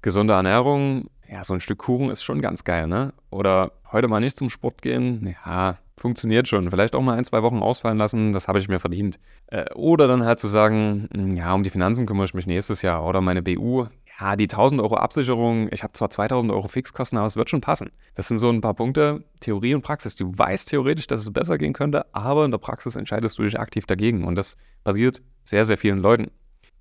gesunde 0.00 0.34
Ernährung, 0.34 1.10
ja, 1.28 1.42
so 1.42 1.54
ein 1.54 1.60
Stück 1.60 1.78
Kuchen 1.78 2.10
ist 2.10 2.22
schon 2.22 2.40
ganz 2.40 2.62
geil, 2.62 2.86
ne? 2.86 3.12
Oder 3.30 3.72
heute 3.90 4.06
mal 4.06 4.20
nicht 4.20 4.36
zum 4.36 4.48
Sport 4.48 4.80
gehen, 4.80 5.34
ja, 5.44 5.78
funktioniert 5.96 6.48
schon. 6.48 6.70
Vielleicht 6.70 6.94
auch 6.94 7.02
mal 7.02 7.16
ein, 7.16 7.24
zwei 7.24 7.42
Wochen 7.42 7.58
ausfallen 7.58 7.98
lassen, 7.98 8.32
das 8.32 8.48
habe 8.48 8.58
ich 8.58 8.68
mir 8.68 8.80
verdient. 8.80 9.18
Äh, 9.46 9.72
oder 9.74 10.08
dann 10.08 10.24
halt 10.24 10.38
zu 10.38 10.48
sagen, 10.48 11.08
hm, 11.14 11.32
ja, 11.32 11.52
um 11.54 11.62
die 11.62 11.70
Finanzen 11.70 12.06
kümmere 12.06 12.26
ich 12.26 12.34
mich 12.34 12.46
nächstes 12.46 12.82
Jahr. 12.82 13.06
Oder 13.06 13.20
meine 13.20 13.42
BU, 13.42 13.86
ja, 14.20 14.36
die 14.36 14.48
1000 14.48 14.80
Euro 14.80 14.96
Absicherung, 14.96 15.68
ich 15.72 15.82
habe 15.82 15.92
zwar 15.92 16.10
2000 16.10 16.52
Euro 16.52 16.68
Fixkosten, 16.68 17.18
aber 17.18 17.26
es 17.26 17.36
wird 17.36 17.50
schon 17.50 17.60
passen. 17.60 17.90
Das 18.14 18.28
sind 18.28 18.38
so 18.38 18.50
ein 18.50 18.60
paar 18.60 18.74
Punkte, 18.74 19.24
Theorie 19.40 19.74
und 19.74 19.82
Praxis. 19.82 20.14
Du 20.16 20.36
weißt 20.36 20.68
theoretisch, 20.68 21.06
dass 21.06 21.20
es 21.20 21.32
besser 21.32 21.58
gehen 21.58 21.72
könnte, 21.72 22.06
aber 22.14 22.44
in 22.44 22.50
der 22.50 22.58
Praxis 22.58 22.96
entscheidest 22.96 23.38
du 23.38 23.42
dich 23.42 23.58
aktiv 23.58 23.86
dagegen. 23.86 24.24
Und 24.24 24.36
das 24.36 24.56
passiert 24.84 25.22
sehr, 25.42 25.64
sehr 25.64 25.78
vielen 25.78 25.98
Leuten. 25.98 26.30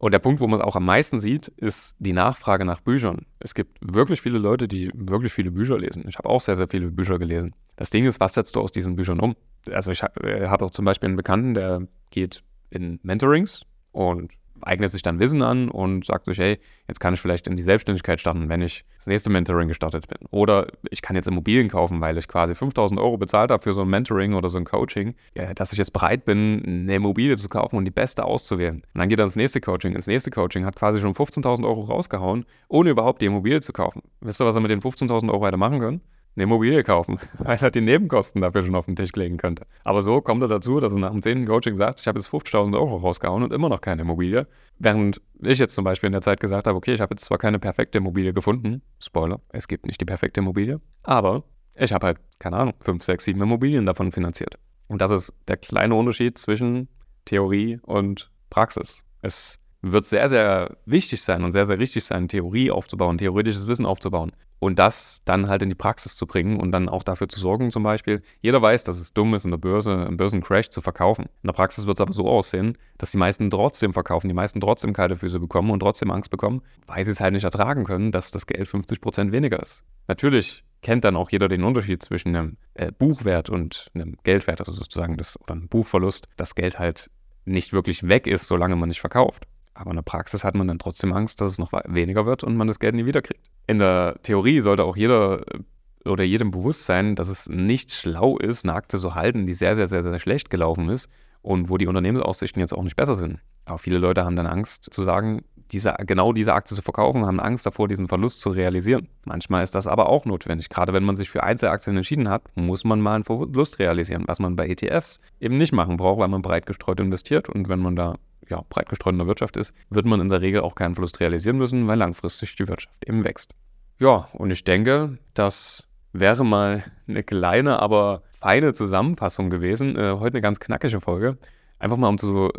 Und 0.03 0.11
der 0.11 0.19
Punkt, 0.19 0.41
wo 0.41 0.47
man 0.47 0.59
es 0.59 0.65
auch 0.65 0.75
am 0.75 0.83
meisten 0.83 1.21
sieht, 1.21 1.47
ist 1.47 1.95
die 1.97 2.11
Nachfrage 2.11 2.65
nach 2.65 2.81
Büchern. 2.81 3.25
Es 3.39 3.55
gibt 3.55 3.77
wirklich 3.79 4.19
viele 4.19 4.37
Leute, 4.37 4.67
die 4.67 4.91
wirklich 4.93 5.31
viele 5.31 5.49
Bücher 5.49 5.77
lesen. 5.79 6.03
Ich 6.09 6.17
habe 6.17 6.27
auch 6.27 6.41
sehr, 6.41 6.57
sehr 6.57 6.67
viele 6.67 6.91
Bücher 6.91 7.17
gelesen. 7.19 7.55
Das 7.77 7.89
Ding 7.89 8.03
ist, 8.03 8.19
was 8.19 8.33
setzt 8.33 8.57
du 8.57 8.59
aus 8.59 8.73
diesen 8.73 8.97
Büchern 8.97 9.21
um? 9.21 9.37
Also 9.71 9.93
ich 9.93 10.03
habe 10.03 10.19
äh, 10.29 10.49
hab 10.49 10.61
auch 10.61 10.71
zum 10.71 10.83
Beispiel 10.83 11.07
einen 11.07 11.15
Bekannten, 11.15 11.53
der 11.53 11.87
geht 12.09 12.43
in 12.69 12.99
Mentorings 13.01 13.65
und 13.93 14.33
eignet 14.63 14.91
sich 14.91 15.01
dann 15.01 15.19
Wissen 15.19 15.41
an 15.41 15.69
und 15.69 16.05
sagt 16.05 16.25
sich, 16.25 16.37
hey, 16.37 16.59
jetzt 16.87 16.99
kann 16.99 17.13
ich 17.13 17.21
vielleicht 17.21 17.47
in 17.47 17.55
die 17.55 17.63
Selbstständigkeit 17.63 18.19
starten, 18.19 18.49
wenn 18.49 18.61
ich 18.61 18.85
das 18.97 19.07
nächste 19.07 19.29
Mentoring 19.29 19.67
gestartet 19.67 20.07
bin. 20.07 20.27
Oder 20.31 20.67
ich 20.89 21.01
kann 21.01 21.15
jetzt 21.15 21.27
Immobilien 21.27 21.69
kaufen, 21.69 22.01
weil 22.01 22.17
ich 22.17 22.27
quasi 22.27 22.55
5000 22.55 22.99
Euro 22.99 23.17
bezahlt 23.17 23.51
habe 23.51 23.61
für 23.61 23.73
so 23.73 23.81
ein 23.81 23.89
Mentoring 23.89 24.33
oder 24.33 24.49
so 24.49 24.57
ein 24.57 24.65
Coaching, 24.65 25.15
dass 25.55 25.71
ich 25.71 25.77
jetzt 25.77 25.93
bereit 25.93 26.25
bin, 26.25 26.63
eine 26.65 26.95
Immobilie 26.95 27.37
zu 27.37 27.49
kaufen 27.49 27.75
und 27.77 27.85
die 27.85 27.91
beste 27.91 28.23
auszuwählen. 28.23 28.83
Und 28.93 28.99
dann 28.99 29.09
geht 29.09 29.19
er 29.19 29.25
ins 29.25 29.35
nächste 29.35 29.61
Coaching. 29.61 29.93
Ins 29.93 30.07
nächste 30.07 30.31
Coaching 30.31 30.65
hat 30.65 30.75
quasi 30.75 31.01
schon 31.01 31.13
15.000 31.13 31.65
Euro 31.65 31.81
rausgehauen, 31.81 32.45
ohne 32.67 32.89
überhaupt 32.89 33.21
die 33.21 33.25
Immobilie 33.25 33.61
zu 33.61 33.73
kaufen. 33.73 34.01
Wisst 34.21 34.41
ihr, 34.41 34.45
was 34.45 34.55
er 34.55 34.61
mit 34.61 34.71
den 34.71 34.81
15.000 34.81 35.31
Euro 35.31 35.45
hätte 35.45 35.57
machen 35.57 35.79
können? 35.79 36.01
Eine 36.35 36.43
Immobilie 36.43 36.83
kaufen, 36.83 37.19
weil 37.37 37.57
er 37.59 37.71
die 37.71 37.81
Nebenkosten 37.81 38.41
dafür 38.41 38.63
schon 38.63 38.75
auf 38.75 38.85
den 38.85 38.95
Tisch 38.95 39.13
legen 39.15 39.37
könnte. 39.37 39.65
Aber 39.83 40.01
so 40.01 40.21
kommt 40.21 40.41
er 40.41 40.47
dazu, 40.47 40.79
dass 40.79 40.91
er 40.91 40.99
nach 40.99 41.11
dem 41.11 41.21
10. 41.21 41.45
Coaching 41.45 41.75
sagt, 41.75 42.01
ich 42.01 42.07
habe 42.07 42.19
jetzt 42.19 42.29
50.000 42.29 42.73
Euro 42.73 42.97
rausgehauen 42.97 43.43
und 43.43 43.53
immer 43.53 43.69
noch 43.69 43.81
keine 43.81 44.01
Immobilie. 44.01 44.47
Während 44.79 45.21
ich 45.41 45.59
jetzt 45.59 45.75
zum 45.75 45.83
Beispiel 45.83 46.07
in 46.07 46.13
der 46.13 46.21
Zeit 46.21 46.39
gesagt 46.39 46.67
habe, 46.67 46.77
okay, 46.77 46.93
ich 46.93 47.01
habe 47.01 47.13
jetzt 47.13 47.25
zwar 47.25 47.37
keine 47.37 47.59
perfekte 47.59 47.99
Immobilie 47.99 48.33
gefunden, 48.33 48.81
Spoiler, 48.99 49.41
es 49.49 49.67
gibt 49.67 49.85
nicht 49.85 50.01
die 50.01 50.05
perfekte 50.05 50.39
Immobilie, 50.39 50.79
aber 51.03 51.43
ich 51.75 51.93
habe 51.93 52.07
halt, 52.07 52.19
keine 52.39 52.57
Ahnung, 52.57 52.73
5, 52.79 53.03
6, 53.03 53.25
7 53.25 53.41
Immobilien 53.41 53.85
davon 53.85 54.11
finanziert. 54.11 54.57
Und 54.87 55.01
das 55.01 55.11
ist 55.11 55.33
der 55.47 55.57
kleine 55.57 55.95
Unterschied 55.95 56.37
zwischen 56.37 56.87
Theorie 57.25 57.79
und 57.83 58.31
Praxis. 58.49 59.03
Es 59.21 59.59
wird 59.83 60.05
sehr, 60.05 60.29
sehr 60.29 60.77
wichtig 60.85 61.21
sein 61.21 61.43
und 61.43 61.51
sehr, 61.51 61.65
sehr 61.65 61.77
richtig 61.77 62.05
sein, 62.05 62.27
Theorie 62.27 62.71
aufzubauen, 62.71 63.17
theoretisches 63.17 63.67
Wissen 63.67 63.85
aufzubauen 63.85 64.31
und 64.59 64.79
das 64.79 65.21
dann 65.25 65.49
halt 65.49 65.61
in 65.61 65.69
die 65.69 65.75
Praxis 65.75 66.15
zu 66.15 66.25
bringen 66.25 66.57
und 66.57 66.71
dann 66.71 66.87
auch 66.87 67.03
dafür 67.03 67.27
zu 67.27 67.37
sorgen, 67.37 67.69
zum 67.69 67.83
Beispiel, 67.83 68.21
jeder 68.41 68.61
weiß, 68.61 68.85
dass 68.85 68.97
es 68.97 69.13
dumm 69.13 69.33
ist, 69.33 69.43
in 69.43 69.51
der 69.51 69.57
Börse, 69.57 70.05
im 70.07 70.15
Börsencrash 70.15 70.69
zu 70.69 70.79
verkaufen. 70.79 71.25
In 71.43 71.47
der 71.47 71.53
Praxis 71.53 71.85
wird 71.85 71.97
es 71.97 72.01
aber 72.01 72.13
so 72.13 72.29
aussehen, 72.29 72.77
dass 72.97 73.11
die 73.11 73.17
meisten 73.17 73.51
trotzdem 73.51 73.91
verkaufen, 73.91 74.29
die 74.29 74.33
meisten 74.33 74.61
trotzdem 74.61 74.93
kalte 74.93 75.17
Füße 75.17 75.39
bekommen 75.39 75.69
und 75.69 75.81
trotzdem 75.81 76.11
Angst 76.11 76.31
bekommen, 76.31 76.61
weil 76.87 77.03
sie 77.03 77.11
es 77.11 77.19
halt 77.19 77.33
nicht 77.33 77.43
ertragen 77.43 77.83
können, 77.83 78.13
dass 78.13 78.31
das 78.31 78.47
Geld 78.47 78.69
50% 78.69 79.33
weniger 79.33 79.61
ist. 79.61 79.83
Natürlich 80.07 80.63
kennt 80.81 81.03
dann 81.03 81.17
auch 81.17 81.29
jeder 81.29 81.49
den 81.49 81.65
Unterschied 81.65 82.01
zwischen 82.01 82.33
einem 82.33 82.57
äh, 82.73 82.91
Buchwert 82.91 83.49
und 83.49 83.91
einem 83.93 84.15
Geldwert, 84.23 84.61
also 84.61 84.71
sozusagen 84.71 85.17
das, 85.17 85.37
oder 85.41 85.53
einem 85.53 85.67
Buchverlust, 85.67 86.29
das 86.37 86.55
Geld 86.55 86.79
halt 86.79 87.09
nicht 87.43 87.73
wirklich 87.73 88.07
weg 88.07 88.27
ist, 88.27 88.47
solange 88.47 88.77
man 88.77 88.87
nicht 88.87 89.01
verkauft. 89.01 89.45
Aber 89.73 89.91
in 89.91 89.95
der 89.95 90.03
Praxis 90.03 90.43
hat 90.43 90.55
man 90.55 90.67
dann 90.67 90.79
trotzdem 90.79 91.13
Angst, 91.13 91.41
dass 91.41 91.47
es 91.47 91.57
noch 91.57 91.71
weniger 91.85 92.25
wird 92.25 92.43
und 92.43 92.55
man 92.55 92.67
das 92.67 92.79
Geld 92.79 92.95
nie 92.95 93.05
wiederkriegt. 93.05 93.49
In 93.67 93.79
der 93.79 94.15
Theorie 94.23 94.61
sollte 94.61 94.83
auch 94.83 94.95
jeder 94.95 95.41
äh, 95.53 95.59
oder 96.05 96.23
jedem 96.23 96.51
bewusst 96.51 96.85
sein, 96.85 97.15
dass 97.15 97.29
es 97.29 97.47
nicht 97.47 97.91
schlau 97.91 98.37
ist, 98.37 98.65
eine 98.65 98.73
Akte 98.73 98.97
zu 98.97 99.15
halten, 99.15 99.45
die 99.45 99.53
sehr, 99.53 99.75
sehr, 99.75 99.87
sehr, 99.87 100.01
sehr 100.01 100.19
schlecht 100.19 100.49
gelaufen 100.49 100.89
ist 100.89 101.09
und 101.41 101.69
wo 101.69 101.77
die 101.77 101.87
Unternehmensaussichten 101.87 102.59
jetzt 102.59 102.73
auch 102.73 102.83
nicht 102.83 102.97
besser 102.97 103.15
sind. 103.15 103.39
Aber 103.65 103.79
viele 103.79 103.97
Leute 103.97 104.25
haben 104.25 104.35
dann 104.35 104.47
Angst 104.47 104.89
zu 104.91 105.03
sagen, 105.03 105.43
diese, 105.73 105.93
genau 106.05 106.33
diese 106.33 106.53
Aktie 106.53 106.75
zu 106.75 106.81
verkaufen, 106.81 107.25
haben 107.25 107.39
Angst 107.39 107.65
davor, 107.65 107.87
diesen 107.87 108.07
Verlust 108.07 108.41
zu 108.41 108.49
realisieren. 108.49 109.09
Manchmal 109.25 109.63
ist 109.63 109.75
das 109.75 109.87
aber 109.87 110.07
auch 110.07 110.25
notwendig. 110.25 110.69
Gerade 110.69 110.93
wenn 110.93 111.03
man 111.03 111.15
sich 111.15 111.29
für 111.29 111.43
Einzelaktien 111.43 111.97
entschieden 111.97 112.29
hat, 112.29 112.43
muss 112.55 112.83
man 112.83 113.01
mal 113.01 113.15
einen 113.15 113.23
Verlust 113.23 113.79
realisieren, 113.79 114.23
was 114.27 114.39
man 114.39 114.55
bei 114.55 114.67
ETFs 114.67 115.19
eben 115.39 115.57
nicht 115.57 115.73
machen 115.73 115.97
braucht, 115.97 116.19
weil 116.19 116.27
man 116.27 116.41
breit 116.41 116.65
gestreut 116.65 116.99
investiert 116.99 117.49
und 117.49 117.69
wenn 117.69 117.79
man 117.79 117.95
da 117.95 118.15
ja, 118.49 118.63
breit 118.69 118.89
gestreut 118.89 119.13
in 119.13 119.19
der 119.19 119.27
Wirtschaft 119.27 119.57
ist, 119.57 119.73
wird 119.89 120.05
man 120.05 120.21
in 120.21 120.29
der 120.29 120.41
Regel 120.41 120.61
auch 120.61 120.75
keinen 120.75 120.95
Verlust 120.95 121.19
realisieren 121.19 121.57
müssen, 121.57 121.87
weil 121.87 121.97
langfristig 121.97 122.55
die 122.55 122.67
Wirtschaft 122.67 123.07
eben 123.07 123.23
wächst. 123.23 123.51
Ja, 123.99 124.27
und 124.33 124.51
ich 124.51 124.63
denke, 124.63 125.17
das 125.33 125.87
wäre 126.11 126.45
mal 126.45 126.83
eine 127.07 127.23
kleine, 127.23 127.79
aber 127.79 128.21
feine 128.39 128.73
Zusammenfassung 128.73 129.49
gewesen. 129.49 129.95
Äh, 129.95 130.17
heute 130.19 130.35
eine 130.35 130.41
ganz 130.41 130.59
knackige 130.59 131.01
Folge. 131.01 131.37
Einfach 131.79 131.97
mal, 131.97 132.09
um 132.09 132.17
zu 132.17 132.49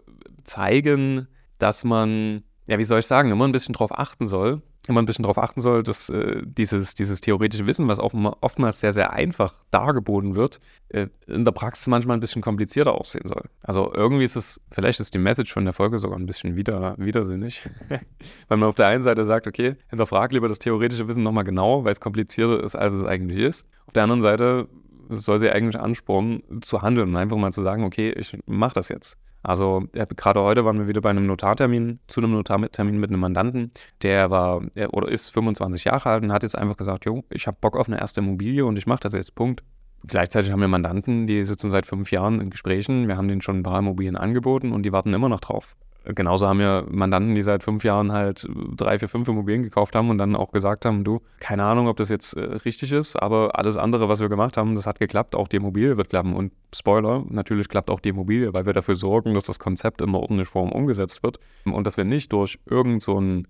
zeigen, 0.44 1.28
dass 1.58 1.84
man, 1.84 2.42
ja, 2.66 2.78
wie 2.78 2.84
soll 2.84 3.00
ich 3.00 3.06
sagen, 3.06 3.30
immer 3.30 3.46
ein 3.46 3.52
bisschen 3.52 3.74
drauf 3.74 3.96
achten 3.96 4.26
soll, 4.26 4.62
immer 4.86 5.00
ein 5.00 5.06
bisschen 5.06 5.22
darauf 5.22 5.38
achten 5.38 5.60
soll, 5.60 5.82
dass 5.82 6.08
äh, 6.10 6.42
dieses, 6.44 6.94
dieses 6.94 7.20
theoretische 7.20 7.66
Wissen, 7.66 7.88
was 7.88 7.98
oftmals 7.98 8.80
sehr, 8.80 8.92
sehr 8.92 9.12
einfach 9.12 9.54
dargeboten 9.70 10.34
wird, 10.34 10.60
äh, 10.88 11.08
in 11.26 11.44
der 11.44 11.52
Praxis 11.52 11.86
manchmal 11.86 12.16
ein 12.16 12.20
bisschen 12.20 12.42
komplizierter 12.42 12.92
aussehen 12.92 13.26
soll. 13.26 13.44
Also 13.62 13.92
irgendwie 13.94 14.24
ist 14.24 14.36
es, 14.36 14.60
vielleicht 14.70 15.00
ist 15.00 15.14
die 15.14 15.18
Message 15.18 15.52
von 15.52 15.64
der 15.64 15.72
Folge 15.72 15.98
sogar 15.98 16.18
ein 16.18 16.26
bisschen 16.26 16.56
wieder, 16.56 16.94
widersinnig, 16.98 17.68
weil 18.48 18.58
man 18.58 18.68
auf 18.68 18.76
der 18.76 18.86
einen 18.86 19.02
Seite 19.02 19.24
sagt, 19.24 19.46
okay, 19.46 19.74
hinterfrag 19.88 20.32
lieber 20.32 20.48
das 20.48 20.58
theoretische 20.58 21.08
Wissen 21.08 21.22
nochmal 21.22 21.44
genau, 21.44 21.84
weil 21.84 21.92
es 21.92 22.00
komplizierter 22.00 22.62
ist, 22.62 22.74
als 22.74 22.94
es 22.94 23.04
eigentlich 23.04 23.38
ist. 23.38 23.66
Auf 23.86 23.94
der 23.94 24.02
anderen 24.02 24.22
Seite 24.22 24.68
soll 25.10 25.40
sie 25.40 25.50
eigentlich 25.50 25.80
anspornen, 25.80 26.42
zu 26.62 26.82
handeln 26.82 27.10
und 27.10 27.16
einfach 27.16 27.36
mal 27.36 27.52
zu 27.52 27.62
sagen, 27.62 27.84
okay, 27.84 28.10
ich 28.10 28.36
mache 28.46 28.74
das 28.74 28.88
jetzt. 28.88 29.18
Also 29.44 29.84
gerade 29.92 30.40
heute 30.40 30.64
waren 30.64 30.78
wir 30.78 30.88
wieder 30.88 31.02
bei 31.02 31.10
einem 31.10 31.26
Notartermin, 31.26 32.00
zu 32.08 32.20
einem 32.20 32.32
Notartermin 32.32 32.98
mit 32.98 33.10
einem 33.10 33.20
Mandanten, 33.20 33.72
der 34.02 34.30
war 34.30 34.62
oder 34.90 35.08
ist 35.08 35.28
25 35.30 35.84
Jahre 35.84 36.08
alt 36.08 36.24
und 36.24 36.32
hat 36.32 36.42
jetzt 36.42 36.56
einfach 36.56 36.78
gesagt, 36.78 37.04
jo, 37.04 37.22
ich 37.30 37.46
habe 37.46 37.58
Bock 37.60 37.76
auf 37.76 37.86
eine 37.86 38.00
erste 38.00 38.20
Immobilie 38.20 38.64
und 38.64 38.78
ich 38.78 38.86
mache 38.86 39.00
das 39.00 39.12
jetzt, 39.12 39.34
Punkt. 39.34 39.62
Gleichzeitig 40.06 40.50
haben 40.50 40.60
wir 40.60 40.68
Mandanten, 40.68 41.26
die 41.26 41.44
sitzen 41.44 41.70
seit 41.70 41.86
fünf 41.86 42.10
Jahren 42.10 42.40
in 42.40 42.50
Gesprächen. 42.50 43.06
Wir 43.06 43.16
haben 43.16 43.28
denen 43.28 43.42
schon 43.42 43.58
ein 43.58 43.62
paar 43.62 43.78
Immobilien 43.78 44.16
angeboten 44.16 44.72
und 44.72 44.82
die 44.82 44.92
warten 44.92 45.14
immer 45.14 45.28
noch 45.28 45.40
drauf 45.40 45.76
genauso 46.04 46.46
haben 46.46 46.58
wir 46.58 46.86
Mandanten, 46.90 47.34
die 47.34 47.42
seit 47.42 47.62
fünf 47.62 47.84
Jahren 47.84 48.12
halt 48.12 48.46
drei, 48.76 48.98
vier, 48.98 49.08
fünf 49.08 49.28
Immobilien 49.28 49.62
gekauft 49.62 49.94
haben 49.94 50.10
und 50.10 50.18
dann 50.18 50.36
auch 50.36 50.52
gesagt 50.52 50.84
haben, 50.84 51.04
du, 51.04 51.20
keine 51.40 51.64
Ahnung, 51.64 51.88
ob 51.88 51.96
das 51.96 52.08
jetzt 52.08 52.34
äh, 52.34 52.40
richtig 52.40 52.92
ist, 52.92 53.16
aber 53.16 53.58
alles 53.58 53.76
andere, 53.76 54.08
was 54.08 54.20
wir 54.20 54.28
gemacht 54.28 54.56
haben, 54.56 54.74
das 54.74 54.86
hat 54.86 54.98
geklappt, 54.98 55.34
auch 55.34 55.48
die 55.48 55.56
Immobilie 55.56 55.96
wird 55.96 56.10
klappen. 56.10 56.34
Und 56.34 56.52
Spoiler, 56.74 57.24
natürlich 57.28 57.68
klappt 57.68 57.90
auch 57.90 58.00
die 58.00 58.10
Immobilie, 58.10 58.52
weil 58.52 58.66
wir 58.66 58.72
dafür 58.72 58.96
sorgen, 58.96 59.34
dass 59.34 59.44
das 59.44 59.58
Konzept 59.58 60.00
in 60.00 60.14
ordentlicher 60.14 60.50
Form 60.50 60.72
umgesetzt 60.72 61.22
wird 61.22 61.38
und 61.64 61.86
dass 61.86 61.96
wir 61.96 62.04
nicht 62.04 62.32
durch 62.32 62.58
irgend 62.66 63.02
so 63.02 63.20
ein 63.20 63.48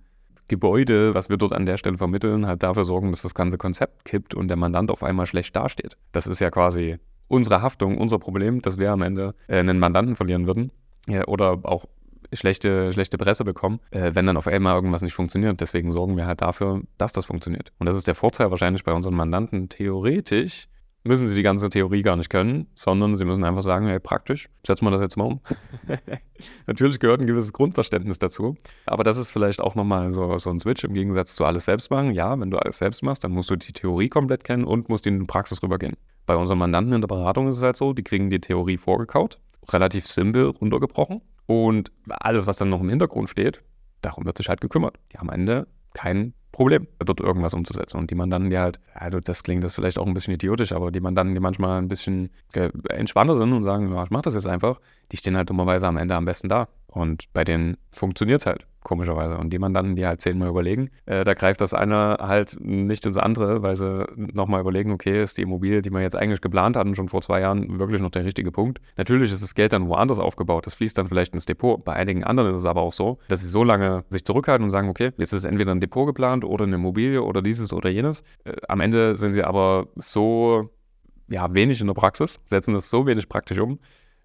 Gebäude, 0.49 1.15
was 1.15 1.31
wir 1.31 1.39
dort 1.39 1.53
an 1.53 1.65
der 1.65 1.79
Stelle 1.79 1.97
vermitteln, 1.97 2.47
halt 2.47 2.63
dafür 2.63 2.85
sorgen, 2.85 3.11
dass 3.11 3.23
das 3.23 3.35
ganze 3.35 3.57
Konzept 3.57 4.05
kippt 4.05 4.35
und 4.35 4.49
der 4.49 4.59
Mandant 4.59 4.91
auf 4.91 5.03
einmal 5.03 5.27
schlecht 5.27 5.57
dasteht. 5.57 5.97
Das 6.13 6.27
ist 6.27 6.41
ja 6.41 6.51
quasi 6.51 6.99
unsere 7.29 7.63
Haftung, 7.63 7.97
unser 7.97 8.19
Problem, 8.19 8.61
dass 8.61 8.79
wir 8.79 8.93
am 8.93 9.03
Ende 9.03 9.35
äh, 9.49 9.59
einen 9.59 9.79
Mandanten 9.79 10.17
verlieren 10.17 10.47
würden. 10.47 10.71
Ja, 11.07 11.27
oder 11.27 11.61
auch 11.63 11.87
schlechte, 12.33 12.93
schlechte 12.93 13.19
Presse 13.19 13.45
bekommen, 13.45 13.81
äh, 13.91 14.13
wenn 14.15 14.27
dann 14.27 14.37
auf 14.37 14.47
einmal 14.47 14.75
irgendwas 14.75 15.03
nicht 15.03 15.15
funktioniert. 15.15 15.61
Deswegen 15.61 15.91
sorgen 15.91 16.17
wir 16.17 16.27
halt 16.27 16.41
dafür, 16.41 16.83
dass 16.99 17.13
das 17.13 17.27
funktioniert. 17.27 17.73
Und 17.79 17.87
das 17.87 17.97
ist 17.97 18.07
der 18.07 18.15
Vorteil 18.15 18.51
wahrscheinlich 18.51 18.85
bei 18.85 18.93
unseren 18.93 19.15
Mandanten. 19.15 19.69
Theoretisch 19.69 20.69
müssen 21.05 21.29
sie 21.29 21.35
die 21.35 21.43
ganze 21.43 21.69
Theorie 21.69 22.03
gar 22.03 22.17
nicht 22.17 22.31
können, 22.31 22.67
sondern 22.75 23.17
sie 23.17 23.27
müssen 23.27 23.45
einfach 23.45 23.63
sagen, 23.63 23.87
hey, 23.87 24.01
praktisch, 24.01 24.49
setzen 24.67 24.87
wir 24.87 24.91
das 24.91 25.03
jetzt 25.03 25.17
mal 25.17 25.25
um. 25.25 25.41
Natürlich 26.67 26.99
gehört 26.99 27.21
ein 27.21 27.27
gewisses 27.27 27.53
Grundverständnis 27.53 28.19
dazu, 28.19 28.57
aber 28.87 29.05
das 29.05 29.19
ist 29.19 29.31
vielleicht 29.31 29.61
auch 29.61 29.75
nochmal 29.75 30.11
so, 30.11 30.39
so 30.39 30.51
ein 30.51 30.59
Switch 30.59 30.83
im 30.83 30.95
Gegensatz 30.95 31.35
zu 31.35 31.45
alles 31.45 31.67
selbst 31.67 31.91
machen. 31.91 32.13
Ja, 32.13 32.39
wenn 32.41 32.51
du 32.51 32.59
alles 32.59 32.79
selbst 32.79 33.03
machst, 33.03 33.23
dann 33.23 33.33
musst 33.33 33.51
du 33.51 33.57
die 33.57 33.73
Theorie 33.73 34.09
komplett 34.09 34.45
kennen 34.45 34.65
und 34.65 34.89
musst 34.89 35.07
in 35.07 35.21
die 35.21 35.27
Praxis 35.27 35.63
rübergehen. 35.63 35.97
Bei 36.27 36.37
unseren 36.37 36.59
Mandanten 36.59 36.95
in 36.95 37.03
der 37.03 37.09
Beratung 37.09 37.49
ist 37.49 37.59
es 37.59 37.63
halt 37.63 37.77
so, 37.77 37.93
die 37.93 38.03
kriegen 38.03 38.31
die 38.31 38.41
Theorie 38.41 38.79
vorgekaut, 38.79 39.39
relativ 39.73 40.07
simpel 40.07 40.47
runtergebrochen 40.47 41.21
und 41.47 41.93
alles, 42.09 42.47
was 42.47 42.57
dann 42.57 42.71
noch 42.71 42.81
im 42.81 42.89
Hintergrund 42.89 43.29
steht, 43.29 43.63
darum 44.01 44.25
wird 44.25 44.39
sich 44.39 44.49
halt 44.49 44.61
gekümmert. 44.61 44.99
Die 45.13 45.19
haben 45.19 45.31
am 45.31 45.35
Ende 45.35 45.67
kein 45.95 46.35
Problem, 46.55 46.87
dort 47.01 47.21
irgendwas 47.21 47.53
umzusetzen. 47.53 47.99
Und 47.99 48.11
die 48.11 48.15
Mandanten, 48.15 48.49
die 48.49 48.59
halt, 48.59 48.79
also 48.95 49.19
das 49.19 49.43
klingt 49.43 49.65
das 49.65 49.75
vielleicht 49.75 49.99
auch 49.99 50.07
ein 50.07 50.15
bisschen 50.15 50.35
idiotisch, 50.35 50.71
aber 50.73 50.93
die 50.93 51.01
Mandanten, 51.01 51.35
die 51.35 51.41
manchmal 51.41 51.79
ein 51.79 51.89
bisschen 51.89 52.31
äh, 52.53 52.71
entspannter 52.91 53.35
sind 53.35 53.53
und 53.53 53.65
sagen, 53.65 53.93
ja, 53.93 54.05
ich 54.05 54.11
mach 54.11 54.23
das 54.23 54.35
jetzt 54.35 54.47
einfach, 54.47 54.81
die 55.11 55.17
stehen 55.17 55.37
halt 55.37 55.51
dummerweise 55.51 55.89
am 55.89 55.97
Ende 55.97 56.15
am 56.15 56.25
besten 56.25 56.49
da. 56.49 56.69
Und 56.95 57.25
bei 57.33 57.45
denen 57.45 57.77
funktioniert 57.91 58.43
es 58.43 58.47
halt 58.47 58.67
komischerweise. 58.85 59.37
Und 59.37 59.51
die 59.51 59.59
Mandanten, 59.59 59.97
die 59.97 60.07
halt 60.07 60.21
zehnmal 60.21 60.49
überlegen, 60.49 60.91
äh, 61.07 61.25
da 61.25 61.35
greift 61.35 61.61
das 61.61 61.75
eine 61.75 62.19
halt 62.21 62.57
nicht 62.61 63.05
ins 63.07 63.17
andere, 63.17 63.63
weil 63.63 63.75
sie 63.75 64.07
nochmal 64.15 64.61
überlegen, 64.61 64.93
okay, 64.93 65.23
ist 65.23 65.39
die 65.39 65.43
Immobilie, 65.43 65.83
die 65.83 65.91
man 65.91 66.03
jetzt 66.03 66.15
eigentlich 66.15 66.41
geplant 66.41 66.77
hatten, 66.77 66.95
schon 66.95 67.09
vor 67.09 67.23
zwei 67.23 67.41
Jahren 67.41 67.79
wirklich 67.79 68.01
noch 68.01 68.11
der 68.11 68.25
richtige 68.25 68.53
Punkt. 68.53 68.81
Natürlich 68.97 69.33
ist 69.33 69.43
das 69.43 69.55
Geld 69.55 69.73
dann 69.73 69.89
woanders 69.89 70.21
aufgebaut, 70.21 70.67
das 70.67 70.75
fließt 70.75 70.97
dann 70.97 71.09
vielleicht 71.09 71.33
ins 71.33 71.47
Depot. 71.47 71.83
Bei 71.85 71.95
einigen 71.95 72.23
anderen 72.23 72.53
ist 72.53 72.61
es 72.61 72.67
aber 72.67 72.83
auch 72.83 72.93
so, 72.93 73.19
dass 73.29 73.41
sie 73.41 73.49
so 73.49 73.65
lange 73.65 74.05
sich 74.11 74.25
zurückhalten 74.25 74.65
und 74.65 74.71
sagen, 74.71 74.89
okay, 74.89 75.13
jetzt 75.17 75.33
ist 75.33 75.45
entweder 75.45 75.73
ein 75.73 75.81
Depot 75.81 76.07
geplant 76.07 76.45
oder 76.45 76.65
eine 76.65 76.77
Immobilie 76.77 77.23
oder 77.23 77.43
dieses 77.43 77.73
oder 77.73 77.89
jenes. 77.89 78.23
Äh, 78.45 78.53
am 78.69 78.81
Ende 78.81 79.17
sind 79.17 79.33
sie 79.33 79.43
aber 79.43 79.89
so 79.97 80.71
ja, 81.29 81.53
wenig 81.55 81.81
in 81.81 81.87
der 81.87 81.95
Praxis, 81.95 82.39
setzen 82.45 82.75
das 82.75 82.91
so 82.91 83.07
wenig 83.07 83.29
praktisch 83.29 83.59
um, 83.59 83.79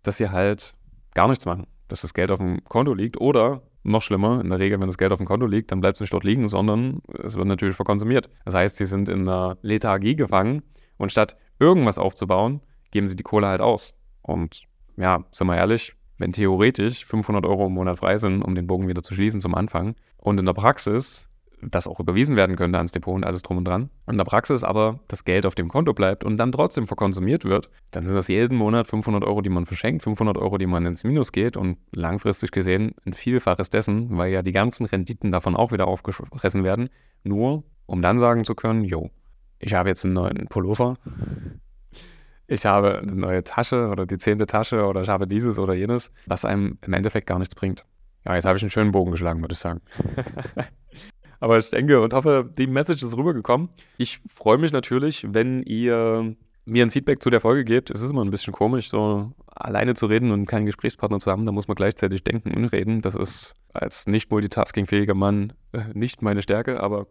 dass 0.04 0.18
sie 0.18 0.30
halt 0.30 0.76
gar 1.14 1.30
nichts 1.30 1.46
machen. 1.46 1.66
Dass 1.90 2.02
das 2.02 2.14
Geld 2.14 2.32
auf 2.32 2.40
dem 2.40 2.64
Konto 2.64 2.94
liegt 2.94 3.20
oder 3.20 3.62
noch 3.84 4.02
schlimmer, 4.02 4.40
in 4.42 4.50
der 4.50 4.60
Regel, 4.60 4.80
wenn 4.80 4.88
das 4.88 4.98
Geld 4.98 5.12
auf 5.12 5.18
dem 5.18 5.28
Konto 5.28 5.46
liegt, 5.46 5.72
dann 5.72 5.82
bleibt 5.82 5.98
es 5.98 6.02
nicht 6.02 6.14
dort 6.14 6.24
liegen, 6.24 6.48
sondern 6.48 7.02
es 7.24 7.36
wird 7.36 7.48
natürlich 7.48 7.76
verkonsumiert. 7.76 8.30
Das 8.46 8.54
heißt, 8.54 8.78
sie 8.78 8.86
sind 8.86 9.10
in 9.10 9.28
einer 9.28 9.58
Lethargie 9.62 10.16
gefangen 10.16 10.62
und 10.98 11.12
statt 11.12 11.36
irgendwas 11.60 11.98
aufzubauen, 11.98 12.62
geben 12.92 13.08
sie 13.08 13.16
die 13.16 13.24
Kohle 13.24 13.48
halt 13.48 13.62
aus. 13.62 13.94
Und 14.22 14.64
ja, 14.98 15.24
sind 15.32 15.48
wir 15.48 15.58
ehrlich, 15.58 15.96
wenn 16.18 16.34
theoretisch 16.34 17.06
500 17.06 17.46
Euro 17.46 17.68
im 17.68 17.74
Monat 17.74 17.98
frei 17.98 18.18
sind, 18.18 18.42
um 18.44 18.54
den 18.56 18.68
Bogen 18.68 18.88
wieder 18.88 19.04
zu 19.04 19.14
schließen 19.14 19.42
zum 19.42 19.56
Anfang, 19.56 19.96
und 20.18 20.40
in 20.40 20.46
der 20.46 20.54
Praxis 20.54 21.29
das 21.62 21.88
auch 21.88 22.00
überwiesen 22.00 22.36
werden 22.36 22.56
könnte 22.56 22.78
ans 22.78 22.92
Depot 22.92 23.16
und 23.16 23.24
alles 23.24 23.42
drum 23.42 23.58
und 23.58 23.66
dran. 23.66 23.90
In 24.08 24.18
der 24.18 24.26
Praxis 24.26 24.64
aber 24.64 25.00
das 25.08 25.26
Geld 25.26 25.46
auf 25.46 25.56
dem 25.56 25.70
Konto 25.70 25.94
bleibt 25.94 26.24
und 26.24 26.38
dann 26.38 26.52
trotzdem 26.52 26.88
verkonsumiert 26.88 27.46
wird, 27.46 27.70
dann 27.92 28.06
sind 28.06 28.16
das 28.16 28.28
jeden 28.28 28.58
Monat 28.58 28.88
500 28.88 29.24
Euro, 29.24 29.42
die 29.42 29.50
man 29.50 29.66
verschenkt, 29.66 30.04
500 30.04 30.38
Euro, 30.38 30.58
die 30.58 30.66
man 30.66 30.86
ins 30.86 31.04
Minus 31.04 31.32
geht 31.32 31.58
und 31.58 31.78
langfristig 31.92 32.52
gesehen 32.52 32.96
ein 33.06 33.14
Vielfaches 33.14 33.70
dessen, 33.70 34.18
weil 34.18 34.32
ja 34.32 34.42
die 34.42 34.52
ganzen 34.52 34.86
Renditen 34.86 35.32
davon 35.32 35.56
auch 35.56 35.72
wieder 35.72 35.88
aufgefressen 35.88 36.64
werden, 36.64 36.90
nur 37.24 37.64
um 37.86 38.02
dann 38.02 38.20
sagen 38.20 38.46
zu 38.46 38.56
können, 38.56 38.84
jo, 38.84 39.10
ich 39.60 39.74
habe 39.74 39.90
jetzt 39.90 40.06
einen 40.06 40.14
neuen 40.14 40.48
Pullover, 40.48 40.96
ich 42.48 42.66
habe 42.66 43.00
eine 43.00 43.16
neue 43.16 43.44
Tasche 43.44 43.90
oder 43.90 44.06
die 44.06 44.18
zehnte 44.18 44.48
Tasche 44.48 44.86
oder 44.86 45.02
ich 45.04 45.10
habe 45.10 45.28
dieses 45.28 45.60
oder 45.60 45.74
jenes, 45.74 46.12
was 46.26 46.46
einem 46.46 46.80
im 46.82 46.94
Endeffekt 46.94 47.28
gar 47.28 47.38
nichts 47.38 47.56
bringt. 47.56 47.86
Ja, 48.26 48.36
jetzt 48.36 48.46
habe 48.46 48.58
ich 48.58 48.64
einen 48.64 48.72
schönen 48.72 48.92
Bogen 48.92 49.12
geschlagen, 49.12 49.42
würde 49.42 49.54
ich 49.54 49.60
sagen. 49.60 49.82
Aber 51.40 51.58
ich 51.58 51.70
denke 51.70 52.02
und 52.02 52.14
hoffe, 52.14 52.50
die 52.58 52.68
Message 52.68 53.04
ist 53.04 53.16
rübergekommen. 53.16 53.70
Ich 53.98 54.20
freue 54.28 54.58
mich 54.58 54.72
natürlich, 54.72 55.26
wenn 55.30 55.64
ihr 55.64 56.36
mir 56.66 56.86
ein 56.86 56.92
Feedback 56.92 57.22
zu 57.22 57.30
der 57.30 57.40
Folge 57.40 57.66
gebt. 57.66 57.90
Es 57.90 58.02
ist 58.02 58.12
immer 58.12 58.24
ein 58.24 58.32
bisschen 58.32 58.54
komisch, 58.54 58.90
so 58.90 59.32
alleine 59.48 59.96
zu 59.96 60.06
reden 60.06 60.32
und 60.32 60.46
keinen 60.46 60.66
Gesprächspartner 60.66 61.20
zu 61.20 61.32
haben. 61.32 61.46
Da 61.46 61.52
muss 61.52 61.68
man 61.68 61.76
gleichzeitig 61.76 62.24
denken 62.24 62.54
und 62.54 62.66
reden. 62.66 63.02
Das 63.02 63.16
ist 63.16 63.56
als 63.74 64.08
nicht 64.08 64.32
multitaskingfähiger 64.32 65.16
Mann 65.16 65.54
äh, 65.72 65.82
nicht 65.94 66.22
meine 66.22 66.42
Stärke, 66.42 66.82
aber 66.82 67.08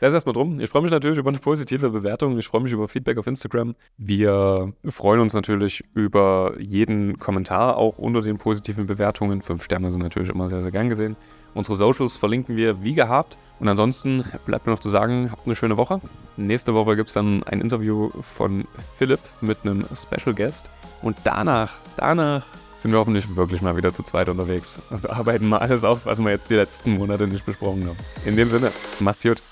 Sei 0.00 0.06
es 0.06 0.14
erstmal 0.14 0.32
drum. 0.32 0.60
Ich 0.60 0.70
freue 0.70 0.82
mich 0.82 0.92
natürlich 0.92 1.18
über 1.18 1.30
eine 1.30 1.40
positive 1.40 1.90
Bewertung. 1.90 2.38
Ich 2.38 2.46
freue 2.46 2.60
mich 2.60 2.70
über 2.70 2.86
Feedback 2.86 3.18
auf 3.18 3.26
Instagram. 3.26 3.74
Wir 3.96 4.72
freuen 4.88 5.18
uns 5.18 5.34
natürlich 5.34 5.82
über 5.92 6.54
jeden 6.60 7.18
Kommentar, 7.18 7.76
auch 7.76 7.98
unter 7.98 8.22
den 8.22 8.38
positiven 8.38 8.86
Bewertungen. 8.86 9.42
Fünf 9.42 9.64
Sterne 9.64 9.90
sind 9.90 10.00
natürlich 10.00 10.28
immer 10.28 10.48
sehr, 10.48 10.62
sehr 10.62 10.70
gern 10.70 10.88
gesehen. 10.88 11.16
Unsere 11.52 11.74
Socials 11.74 12.16
verlinken 12.16 12.54
wir 12.54 12.84
wie 12.84 12.94
gehabt. 12.94 13.36
Und 13.60 13.68
ansonsten 13.68 14.24
bleibt 14.46 14.66
mir 14.66 14.72
noch 14.72 14.80
zu 14.80 14.90
sagen, 14.90 15.30
habt 15.32 15.46
eine 15.46 15.56
schöne 15.56 15.76
Woche. 15.76 16.00
Nächste 16.36 16.74
Woche 16.74 16.96
gibt 16.96 17.08
es 17.08 17.14
dann 17.14 17.42
ein 17.44 17.60
Interview 17.60 18.10
von 18.22 18.66
Philipp 18.96 19.20
mit 19.40 19.58
einem 19.62 19.84
Special 19.94 20.34
Guest. 20.34 20.70
Und 21.02 21.16
danach, 21.24 21.72
danach 21.96 22.46
sind 22.80 22.92
wir 22.92 22.98
hoffentlich 22.98 23.34
wirklich 23.36 23.60
mal 23.60 23.76
wieder 23.76 23.92
zu 23.92 24.02
zweit 24.02 24.28
unterwegs 24.28 24.78
und 24.90 25.10
arbeiten 25.10 25.48
mal 25.48 25.58
alles 25.58 25.84
auf, 25.84 26.06
was 26.06 26.20
wir 26.20 26.30
jetzt 26.30 26.50
die 26.50 26.54
letzten 26.54 26.96
Monate 26.96 27.26
nicht 27.26 27.44
besprochen 27.44 27.86
haben. 27.86 27.96
In 28.24 28.36
dem 28.36 28.48
Sinne, 28.48 28.70
macht's 29.00 29.24
gut. 29.24 29.42